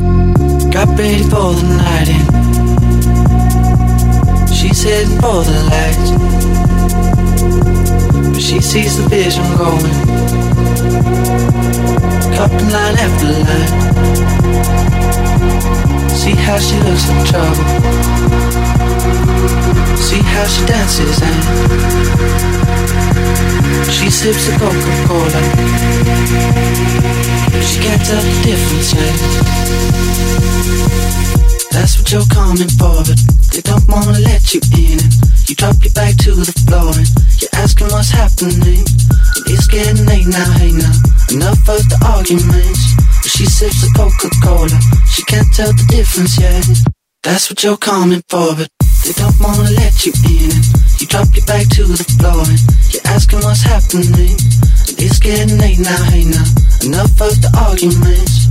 See 16.27 16.33
how 16.33 16.59
she 16.59 16.77
looks 16.81 17.09
in 17.09 17.25
trouble. 17.27 18.46
How 20.37 20.45
she 20.45 20.67
dances 20.67 21.17
and 21.23 21.41
she 23.91 24.11
sips 24.11 24.45
the 24.47 24.53
Coca-Cola. 24.61 25.41
She 27.65 27.81
can't 27.81 28.05
tell 28.05 28.21
the 28.21 28.37
difference 28.45 28.93
yet. 28.93 29.17
That's 31.73 31.97
what 31.99 32.13
you're 32.13 32.29
coming 32.29 32.69
for, 32.77 33.01
but 33.09 33.17
they 33.51 33.63
don't 33.63 33.89
wanna 33.89 34.19
let 34.21 34.53
you 34.53 34.61
in. 34.77 35.01
And 35.01 35.49
you 35.49 35.57
drop 35.57 35.83
your 35.83 35.95
back 35.95 36.17
to 36.29 36.35
the 36.37 36.53
floor 36.69 36.93
and 36.93 37.09
you're 37.41 37.57
asking 37.57 37.89
what's 37.89 38.11
happening. 38.11 38.85
And 38.85 39.45
it's 39.49 39.67
getting 39.67 40.05
late 40.05 40.27
now, 40.29 40.53
hey 40.61 40.73
now. 40.73 40.93
Enough 41.33 41.65
of 41.65 41.81
the 41.89 41.97
arguments. 42.05 42.93
But 43.25 43.33
she 43.33 43.47
sips 43.47 43.81
the 43.81 43.89
Coca-Cola. 43.97 44.79
She 45.09 45.25
can't 45.25 45.49
tell 45.55 45.73
the 45.73 45.87
difference 45.89 46.39
yet. 46.39 46.69
That's 47.23 47.49
what 47.49 47.65
you're 47.65 47.79
coming 47.79 48.23
for, 48.29 48.55
but 48.55 48.69
they 49.07 49.13
don't 49.23 49.39
wanna 49.39 49.71
let 49.79 50.05
you 50.05 50.13
in. 50.27 50.51
You 50.99 51.07
drop 51.07 51.31
your 51.31 51.47
back 51.47 51.69
to 51.79 51.85
the 51.87 52.03
floor 52.19 52.43
and 52.43 52.59
you're 52.91 53.07
asking 53.15 53.39
what's 53.47 53.63
happening. 53.63 54.35
And 54.35 54.97
it's 54.99 55.21
getting 55.21 55.59
late 55.59 55.79
now, 55.79 56.03
hey 56.11 56.25
now. 56.25 56.43
Enough 56.83 57.15
of 57.23 57.39
the 57.39 57.51
arguments. 57.55 58.51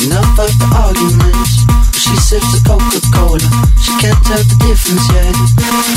Enough 0.00 0.32
of 0.40 0.48
the 0.56 0.64
arguments. 0.80 1.60
She 1.92 2.16
sips 2.16 2.56
a 2.56 2.60
Coca-Cola. 2.64 3.44
She 3.76 3.92
can't 4.00 4.16
tell 4.24 4.40
the 4.40 4.56
difference 4.64 5.04
yet. 5.12 5.28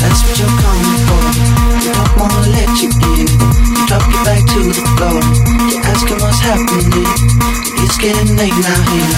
That's 0.04 0.20
what 0.20 0.36
you're 0.36 0.56
coming 0.60 1.00
for. 1.08 1.24
You 1.80 1.88
don't 1.88 2.12
wanna 2.20 2.52
let 2.52 2.68
you 2.84 2.92
in. 2.92 3.24
You 3.24 3.80
drop 3.88 4.04
your 4.04 4.20
back 4.28 4.44
to 4.44 4.60
the 4.60 4.84
floor. 5.00 5.24
You're 5.72 5.80
asking 5.88 6.20
what's 6.20 6.36
happening. 6.44 7.08
It's 7.80 7.96
getting 7.96 8.36
late 8.36 8.52
now 8.60 8.80
here. 8.92 9.16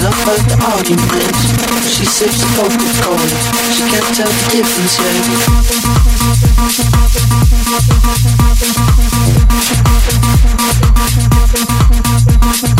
Enough 0.00 0.24
of 0.24 0.40
the 0.48 0.56
arguments. 0.64 1.52
She 1.92 2.08
sips 2.08 2.40
a 2.40 2.48
Coca-Cola. 2.56 3.36
She 3.76 3.84
can't 3.84 4.08
tell 4.16 4.32
the 4.32 4.44
difference 4.48 4.96
yet 4.96 5.52
thank 12.62 12.78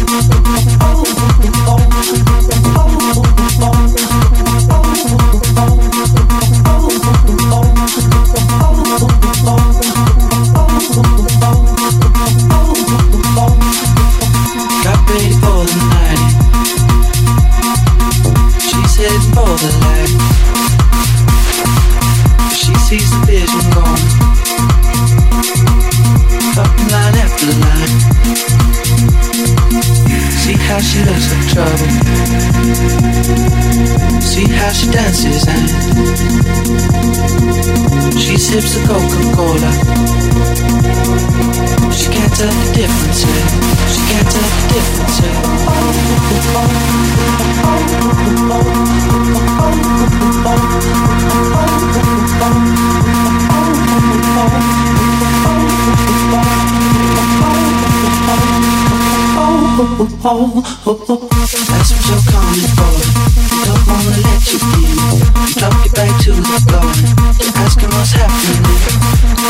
you 0.00 0.11
That's 60.21 60.21
what 60.21 60.93
you're 62.05 62.21
coming 62.29 62.69
for. 62.77 62.93
Don't 63.65 63.81
wanna 63.89 64.21
let 64.21 64.45
you 64.45 64.61
in. 64.77 64.93
Drop 65.57 65.73
you 65.81 65.89
back 65.97 66.13
to 66.21 66.37
the 66.37 66.57
floor. 66.69 66.85
Asking 67.65 67.89
what's 67.89 68.13
happening. 68.13 68.61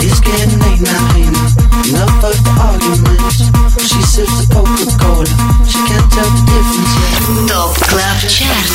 It's 0.08 0.22
getting 0.22 0.56
late 0.64 0.80
now, 0.80 1.04
ain't 1.20 1.36
it? 1.36 1.92
Enough 1.92 2.24
of 2.24 2.32
the 2.32 2.52
arguments. 2.64 3.44
She 3.92 4.00
sips 4.02 4.40
the 4.40 4.56
Coca-Cola. 4.56 5.28
She 5.68 5.84
can't 5.84 6.08
tell 6.16 6.32
the 6.32 6.40
difference. 6.48 6.96
yet. 6.96 7.48
ТОП 7.52 7.76
Клаб 7.90 8.20
Чарт. 8.30 8.72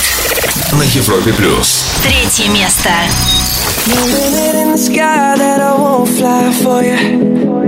На 0.72 0.82
Европе 0.82 1.32
плюс. 1.32 1.84
Третье 2.02 2.50
место. 2.50 2.90
No 3.86 4.04
limit 4.04 4.54
in 4.56 4.72
the 4.72 4.76
sky 4.78 5.36
that 5.38 5.60
I 5.62 5.72
won't 5.72 6.06
fly 6.06 6.52
for 6.52 6.82
you. 6.84 7.65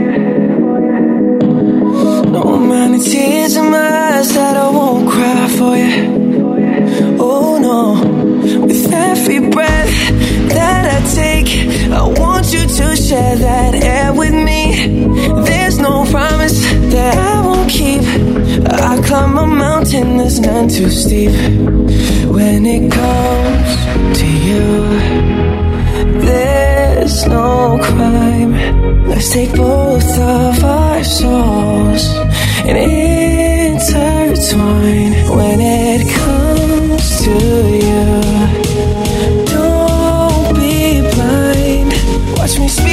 No 2.32 2.94
of 2.94 3.04
tears 3.04 3.56
in 3.56 3.72
my 3.72 3.78
eyes 3.78 4.32
that 4.36 4.56
I 4.56 4.70
won't 4.70 5.10
cry 5.10 5.48
for 5.58 5.76
you. 5.76 7.18
Oh 7.20 7.58
no, 7.58 8.66
with 8.68 8.94
every 8.94 9.40
breath 9.50 9.94
that 10.50 10.84
I 10.96 11.00
take, 11.16 11.50
I 11.92 12.04
want 12.22 12.54
you 12.54 12.68
to 12.68 12.96
share 12.96 13.36
that 13.36 13.74
air 13.84 14.14
with 14.14 14.34
me. 14.34 15.10
There's 15.44 15.80
no 15.80 16.06
promise 16.06 16.62
that 16.94 17.18
I 17.18 17.42
won't 17.44 17.70
keep. 17.70 18.02
I 18.74 19.02
climb 19.08 19.36
a 19.36 19.48
mountain 19.48 20.18
that's 20.18 20.38
none 20.38 20.68
too 20.68 20.92
steep. 20.92 21.32
When 22.30 22.66
it 22.68 22.92
comes 22.92 24.20
to 24.20 24.28
you. 24.28 24.80
There's 27.00 27.24
no 27.28 27.80
crime. 27.82 28.52
Let's 29.08 29.30
take 29.32 29.54
both 29.56 30.04
of 30.20 30.64
our 30.66 31.02
souls 31.02 32.04
and 32.68 32.78
intertwine 32.78 35.14
when 35.34 35.62
it 35.62 36.06
comes 36.14 37.22
to 37.24 37.32
you. 37.88 38.22
Don't 39.46 40.54
be 40.60 41.00
blind. 41.16 41.94
Watch 42.38 42.60
me 42.60 42.68
speak 42.68 42.89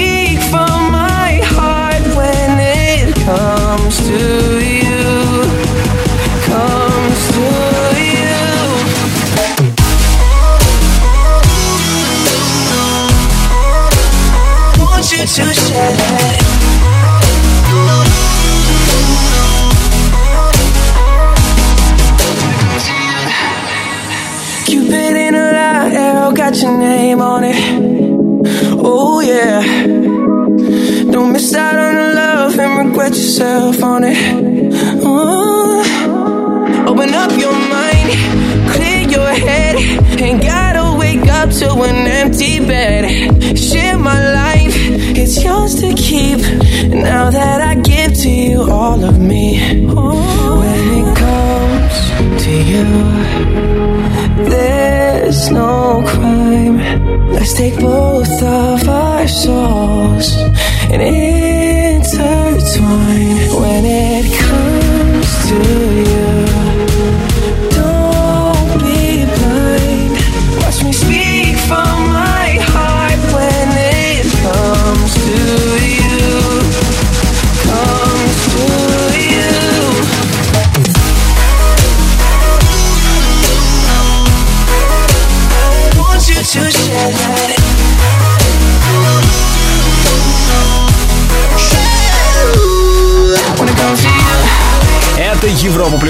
to 15.36 15.52
share. 15.52 15.96
Cupid 24.64 25.16
in 25.16 25.34
a 25.34 25.52
lie, 25.52 25.90
arrow 25.92 26.32
got 26.32 26.56
your 26.62 26.78
name 26.78 27.20
on 27.20 27.44
it. 27.44 27.56
Oh 28.80 29.20
yeah. 29.20 29.60
Don't 31.12 31.32
miss 31.32 31.54
out 31.54 31.78
on 31.78 31.94
the 31.96 32.14
love 32.14 32.58
and 32.58 32.88
regret 32.88 33.10
yourself 33.10 33.82
on 33.82 34.04
it. 34.04 34.16
Oh. 35.04 35.84
Open 36.88 37.12
up 37.12 37.30
your 37.38 37.52
mind, 37.52 38.08
clear 38.72 39.02
your 39.06 39.28
head. 39.34 39.76
Ain't 40.18 40.40
gotta 40.42 40.96
wake 40.98 41.28
up 41.28 41.50
to 41.50 41.68
an 41.82 42.06
empty 42.06 42.58
bed. 42.60 43.58
Share 43.58 43.98
my 43.98 44.18
life, 44.32 44.55
yours 45.42 45.74
to 45.80 45.92
keep. 45.94 46.40
Now 46.88 47.30
that 47.30 47.60
I 47.60 47.74
give 47.74 48.12
to 48.22 48.30
you 48.30 48.62
all 48.70 49.02
of 49.04 49.18
me. 49.18 49.58
When 49.86 50.86
it 51.00 51.16
comes 51.16 51.94
to 52.44 52.52
you, 52.72 52.86
there's 54.48 55.50
no 55.50 56.02
crime. 56.06 56.78
Let's 57.32 57.54
take 57.54 57.78
both 57.80 58.42
of 58.42 58.88
our 58.88 59.28
souls 59.28 60.34
and 60.92 61.02
intertwine 61.02 61.55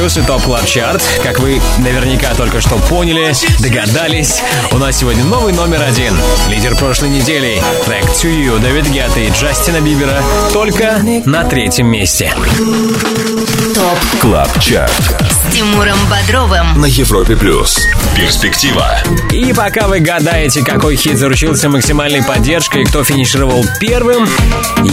Плюс 0.07 0.19
и 0.19 0.23
Top 0.23 0.43
Club 0.43 0.65
Chart. 0.67 1.03
Как 1.25 1.41
вы 1.41 1.61
наверняка 1.79 2.33
только 2.37 2.61
что 2.61 2.77
поняли, 2.77 3.33
догадались, 3.59 4.41
у 4.71 4.79
нас 4.79 4.99
сегодня 4.99 5.25
новый 5.25 5.53
номер 5.53 5.83
один. 5.83 6.17
Лидер 6.49 6.77
прошлой 6.77 7.09
недели. 7.09 7.61
Трек 7.87 8.05
To 8.05 8.31
You 8.31 8.61
Дэвид 8.61 8.89
Гетта 8.89 9.19
и 9.19 9.31
Джастина 9.31 9.81
Бибера 9.81 10.23
только 10.53 11.01
на 11.25 11.43
третьем 11.43 11.89
месте. 11.89 12.33
Top 13.75 14.21
Club 14.21 14.61
Chart. 14.61 14.93
с 15.29 15.53
Тимуром 15.53 15.99
Бодровым. 16.09 16.81
На 16.81 16.87
Европе 16.87 17.37
плюс. 17.37 17.79
Перспектива. 18.15 18.99
И 19.33 19.53
пока 19.53 19.89
вы 19.89 20.01
гадаете, 20.01 20.65
какой 20.65 20.97
хит 20.97 21.19
заручился 21.19 21.69
максимальной 21.69 22.23
поддержкой 22.23 22.83
и 22.83 22.85
кто 22.85 23.03
финишировал 23.05 23.65
первым, 23.81 24.29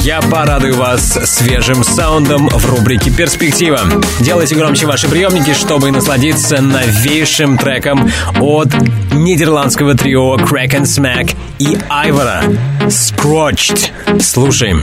я 0.01 0.21
порадую 0.21 0.75
вас 0.75 1.17
свежим 1.23 1.83
саундом 1.83 2.49
в 2.49 2.65
рубрике 2.65 3.11
«Перспектива». 3.11 3.79
Делайте 4.19 4.55
громче 4.55 4.87
ваши 5.03 5.09
приемники, 5.09 5.53
чтобы 5.53 5.91
насладиться 5.91 6.61
новейшим 6.61 7.57
треком 7.57 8.11
от 8.39 8.69
нидерландского 9.11 9.95
трио 9.95 10.35
Crack 10.35 10.71
and 10.71 10.83
Smack 10.83 11.35
и 11.59 11.77
Айвора 11.89 12.43
«Scrotched». 12.87 13.91
Слушаем. 14.21 14.81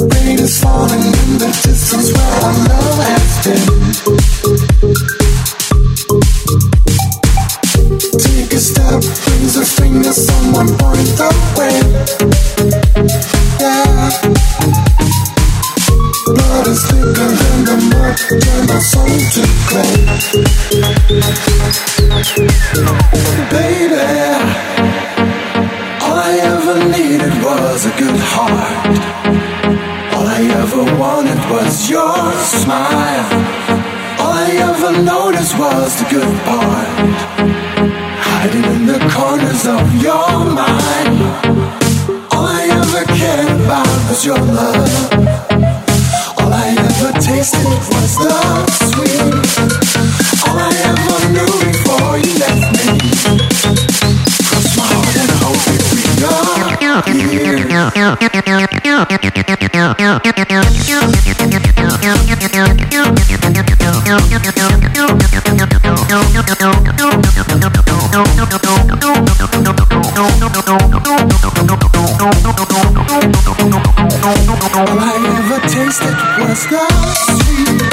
Rain 0.00 0.38
is 0.38 0.60
falling 0.60 1.00
in 1.00 1.38
the 1.38 1.48
distance 1.64 2.12
where 2.12 2.32
our 2.44 2.52
love 2.68 2.98
has 3.04 3.44
been. 5.04 5.17
A 8.58 8.60
step, 8.60 9.02
raise 9.28 9.56
a 9.56 9.64
finger, 9.64 10.12
someone 10.12 10.66
point 10.66 11.10
the 11.14 11.30
way. 11.54 11.78
Yeah. 13.60 14.10
Blood 16.26 16.66
is 16.66 16.82
thicker 16.90 17.30
than 17.38 17.58
the 17.68 17.76
mud, 17.86 18.18
turn 18.18 18.66
my 18.66 18.80
soul 18.80 19.14
to 19.34 19.42
clay. 19.68 19.94
Baby, 23.54 24.06
all 26.02 26.18
I 26.18 26.40
ever 26.42 26.76
needed 26.90 27.34
was 27.44 27.86
a 27.86 27.92
good 27.96 28.18
heart. 28.18 28.98
All 30.16 30.26
I 30.26 30.42
ever 30.62 30.82
wanted 30.98 31.38
was 31.48 31.88
your 31.88 32.32
smile. 32.42 33.28
All 34.18 34.32
I 34.32 34.50
ever 34.50 35.00
noticed 35.00 35.56
was 35.56 35.94
the 36.00 36.08
good 36.10 36.34
part. 36.44 37.87
Hiding 38.40 38.62
in 38.62 38.86
the 38.86 39.00
corners 39.10 39.66
of 39.66 39.82
your 40.00 40.44
mind. 40.54 41.18
All 42.30 42.46
I 42.46 42.70
ever 42.70 43.04
cared 43.18 43.50
about 43.62 43.88
was 44.08 44.24
your 44.24 44.38
love. 44.38 45.10
All 46.38 46.52
I 46.52 46.70
ever 46.78 47.18
tasted 47.18 47.66
was 47.66 48.14
the 48.22 48.38
sweet. 48.94 49.34
All 50.46 50.56
I 50.56 50.70
All 74.78 74.86
I 74.86 75.14
ever 75.26 75.60
tasted 75.68 76.14
was 76.38 76.66
the 76.66 77.87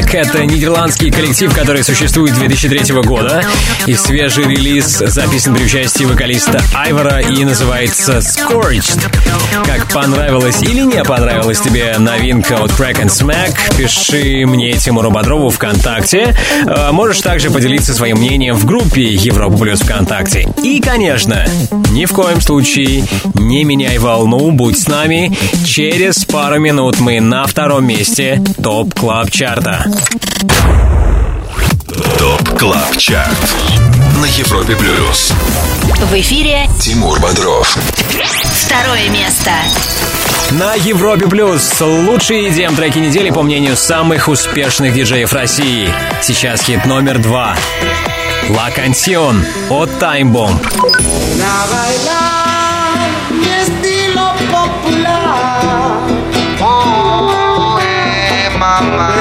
Smack— 0.00 0.14
это 0.14 0.44
нидерландский 0.44 1.10
коллектив, 1.10 1.54
который 1.54 1.82
существует 1.82 2.34
с 2.34 2.38
2003 2.38 3.02
года. 3.02 3.44
Их 3.86 3.98
свежий 3.98 4.44
релиз 4.44 4.98
записан 4.98 5.54
при 5.54 5.64
участии 5.64 6.04
вокалиста 6.04 6.60
Айвора 6.74 7.20
и 7.20 7.44
называется 7.44 8.18
Scorched. 8.18 9.00
Как 9.64 9.92
понравилась 9.92 10.62
или 10.62 10.80
не 10.80 11.02
понравилась 11.04 11.60
тебе 11.60 11.96
новинка 11.98 12.56
от 12.62 12.70
Crack 12.70 13.02
and 13.02 13.08
Smack, 13.08 13.76
пиши 13.76 14.46
мне 14.46 14.72
Тимуру 14.72 15.10
Бодрову 15.10 15.50
ВКонтакте. 15.50 16.36
Э, 16.66 16.92
Можешь 16.92 17.20
также 17.20 17.50
поделиться 17.50 17.94
своим 17.94 18.18
мнением 18.18 18.54
в 18.54 18.64
группе 18.64 19.02
Европа 19.02 19.56
Плюс 19.58 19.80
ВКонтакте. 19.80 20.48
И, 20.62 20.80
конечно, 20.80 21.46
ни 21.90 22.06
в 22.06 22.12
коем 22.12 22.40
случае 22.40 23.04
не 23.34 23.64
меняй 23.64 23.98
волну, 23.98 24.50
будь 24.52 24.78
с 24.78 24.88
нами. 24.88 25.36
Через 25.64 26.24
пару 26.24 26.58
минут 26.58 27.00
мы 27.00 27.20
на 27.20 27.46
втором 27.46 27.86
месте 27.86 28.42
Top 28.62 28.94
Club 28.94 29.30
Chart 29.30 29.70
а. 29.70 29.86
Top 32.18 32.58
Club 32.58 32.96
Chart 32.96 33.54
на 34.20 34.26
Европе 34.26 34.76
Плюс. 34.76 35.32
В 36.10 36.14
эфире 36.20 36.68
Тимур 36.80 37.18
Бодров. 37.18 37.76
второе 38.64 39.08
место. 39.08 39.50
На 40.52 40.74
Европе 40.74 41.26
Плюс 41.26 41.80
лучшие 41.80 42.50
EDM 42.50 42.76
треки 42.76 42.98
недели 42.98 43.30
по 43.30 43.42
мнению 43.42 43.76
самых 43.76 44.28
успешных 44.28 44.94
диджеев 44.94 45.32
России. 45.32 45.88
Сейчас 46.22 46.62
хит 46.62 46.84
номер 46.86 47.18
два. 47.18 47.56
La 48.54 48.70
Canción 48.70 49.44
от 49.68 49.88
Time 49.98 50.30
Bomb. 50.32 50.60
La 51.38 51.66
bailar 51.70 53.08
mi 53.30 53.48
estilo 53.48 54.32
popular. 54.50 55.98
Oh, 56.60 57.78
eh, 57.80 58.50
mamá. 58.58 59.14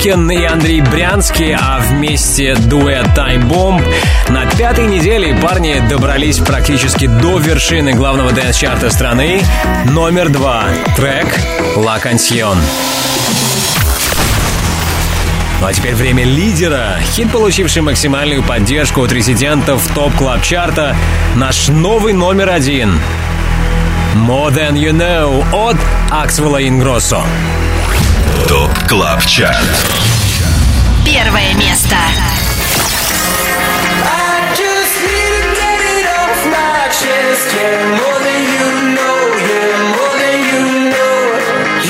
Шимкин 0.00 0.30
и 0.30 0.44
Андрей 0.44 0.80
Брянский, 0.80 1.54
а 1.54 1.78
вместе 1.78 2.54
дуэт 2.54 3.06
Time 3.08 3.46
Bomb. 3.46 3.82
На 4.30 4.46
пятой 4.46 4.86
неделе 4.86 5.34
парни 5.34 5.82
добрались 5.90 6.38
практически 6.38 7.06
до 7.06 7.38
вершины 7.38 7.92
главного 7.92 8.32
дэнс-чарта 8.32 8.90
страны. 8.90 9.42
Номер 9.90 10.30
два. 10.30 10.64
Трек 10.96 11.38
«La 11.76 12.00
Canción». 12.02 12.56
Ну 15.60 15.66
а 15.66 15.72
теперь 15.74 15.94
время 15.94 16.24
лидера. 16.24 16.96
Хит, 17.12 17.30
получивший 17.30 17.82
максимальную 17.82 18.42
поддержку 18.42 19.02
от 19.02 19.12
резидентов 19.12 19.86
топ 19.94 20.14
клаб 20.14 20.42
чарта 20.42 20.96
наш 21.36 21.68
новый 21.68 22.14
номер 22.14 22.48
один. 22.48 22.98
More 24.14 24.50
Than 24.50 24.74
You 24.74 24.92
Know 24.92 25.44
от 25.52 25.76
Аксвелла 26.10 26.66
Ингроссо. 26.66 27.22
ТОП 28.48 28.70
КЛАБ 28.88 29.24
ЧАРТ 29.26 29.54
Первое 31.04 31.54
место. 31.54 31.96
I 34.04 34.54
just 34.60 34.94
need 35.06 35.32
to 35.32 35.50
get 35.58 35.80
it 35.96 36.06
off 36.20 36.40
my 36.54 36.88
chest. 37.00 37.46
Yeah, 37.56 37.98
more 37.98 38.20
than 38.26 38.42
you 38.54 38.68
know. 38.96 39.18
Yeah, 39.48 39.94
more 39.94 40.14
than 40.22 40.38
you 40.50 40.62
know. 40.92 41.18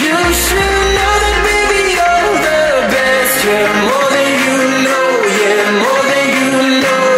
You 0.04 0.16
should 0.44 0.78
know 0.96 1.14
that, 1.24 1.36
baby, 1.48 1.80
you're 1.96 2.32
the 2.46 2.62
best. 2.94 3.36
Yeah, 3.44 3.86
more 3.88 4.08
than 4.16 4.30
you 4.46 4.58
know. 4.86 5.08
Yeah, 5.40 5.82
more 5.84 6.04
than 6.10 6.26
you 6.38 6.54
know. 6.84 7.12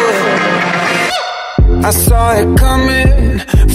I 1.89 1.91
saw 1.91 2.25
it 2.41 2.49
coming 2.59 3.02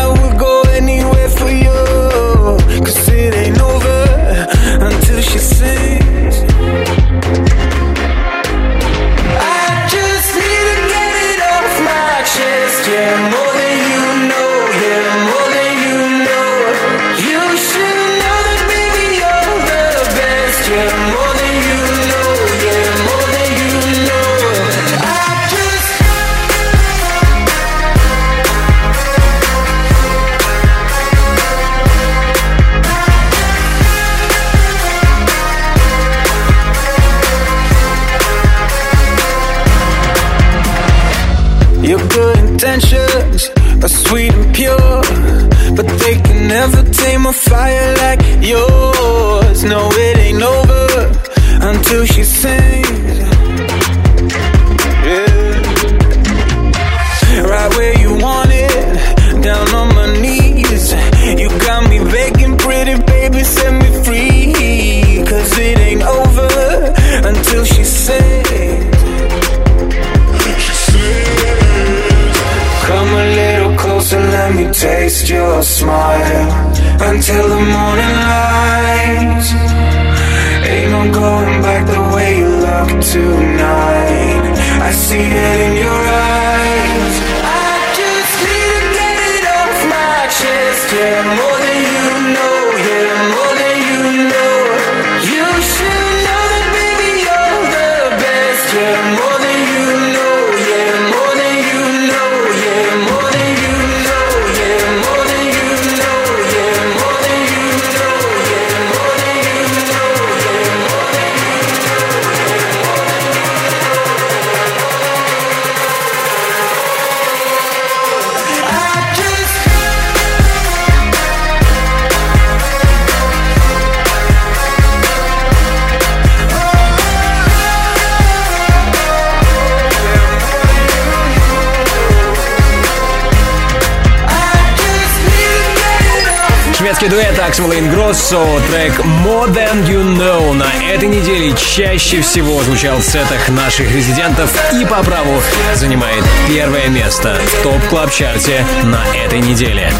Ингроссо, 138.31 138.61
трек 138.69 138.97
More 139.25 139.49
Than 139.49 139.85
You 139.87 140.03
Know 140.17 140.53
на 140.53 140.71
этой 140.85 141.09
неделе 141.09 141.53
чаще 141.57 142.21
всего 142.21 142.61
звучал 142.63 142.99
в 142.99 143.03
сетах 143.03 143.49
наших 143.49 143.91
резидентов 143.93 144.49
и 144.73 144.85
по 144.85 145.03
праву 145.03 145.41
занимает 145.75 146.23
первое 146.47 146.87
место 146.87 147.35
в 147.35 147.63
Top 147.63 147.87
Club 147.87 148.18
Chart 148.18 148.57
е 148.57 148.65
на 148.83 149.03
этой 149.15 149.39
неделе. 149.39 149.91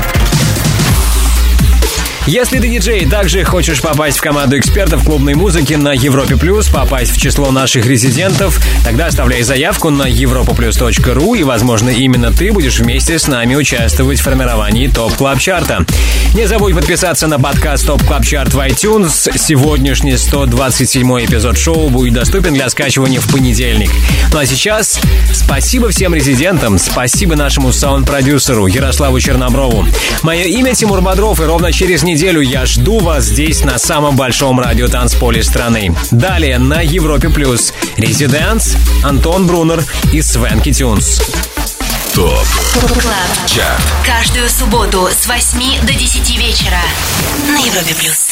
Если 2.28 2.60
ты 2.60 2.70
диджей 2.70 3.08
также 3.08 3.44
хочешь 3.44 3.82
попасть 3.82 4.20
в 4.20 4.22
команду 4.22 4.58
экспертов 4.58 5.04
клубной 5.04 5.34
музыки 5.34 5.74
на 5.74 5.92
Европе 5.92 6.38
Плюс, 6.38 6.70
попасть 6.70 7.12
в 7.12 7.20
число 7.20 7.50
наших 7.50 7.88
резидентов, 7.88 8.64
тогда 8.86 9.08
оставляй 9.08 9.42
заявку 9.42 9.90
на 9.90 10.08
europoplus.ru 10.08 11.40
и, 11.40 11.44
возможно, 11.44 11.90
именно 11.90 12.32
ты 12.32 12.52
будешь 12.52 12.80
вместе 12.80 13.18
с 13.18 13.28
нами 13.28 13.56
участвовать 13.56 14.20
в 14.20 14.24
формировании 14.24 14.88
Top 14.88 15.16
Club 15.16 15.40
Chart 15.40 15.71
а. 15.71 15.84
Не 16.36 16.48
забудь 16.48 16.76
подписаться 16.76 17.26
на 17.26 17.40
подкаст 17.40 17.88
Top 17.88 18.04
Club 18.04 18.24
Chart 18.24 18.54
в 18.54 18.60
iTunes. 18.60 19.36
Сегодняшний 19.38 20.16
127 20.16 21.26
эпизод 21.26 21.58
шоу 21.58 21.90
будет 21.90 22.14
доступен 22.14 22.54
для 22.54 22.70
скачивания 22.70 23.20
в 23.20 23.32
понедельник. 23.32 23.90
Ну 24.32 24.38
а 24.38 24.46
сейчас 24.46 25.00
спасибо 25.34 25.90
всем 25.90 26.14
резидентам, 26.14 26.78
спасибо 26.78 27.36
нашему 27.36 27.74
саунд-продюсеру 27.74 28.68
Ярославу 28.68 29.20
Черноброву. 29.20 29.88
Мое 30.22 30.44
имя 30.44 30.76
Тимур 30.76 31.02
Бодров, 31.02 31.42
и 31.42 31.44
ровно 31.44 31.72
через 31.74 32.04
неделю 32.04 32.12
я 32.22 32.68
жду 32.68 33.00
вас 33.00 33.24
здесь, 33.24 33.64
на 33.64 33.80
самом 33.80 34.16
большом 34.16 34.60
радио 34.60 34.88
танцполе 34.88 35.42
страны. 35.42 35.96
Далее 36.12 36.60
на 36.60 36.82
Европе 36.82 37.30
Плюс 37.30 37.74
Residence, 37.98 38.76
Антон 39.04 39.48
Брунер 39.48 39.84
и 40.14 40.22
Swanky 40.22 40.72
Tunes. 40.72 41.20
Top 42.14 42.46
Club. 42.76 43.48
Chart 43.48 43.82
Каждую 44.06 44.50
субботу 44.50 45.10
с 45.12 45.26
8 45.26 45.82
до 45.82 45.94
10 45.96 46.38
вечера 46.38 46.82
на 47.48 47.58
Европе 47.58 47.96
плюс. 47.96 48.31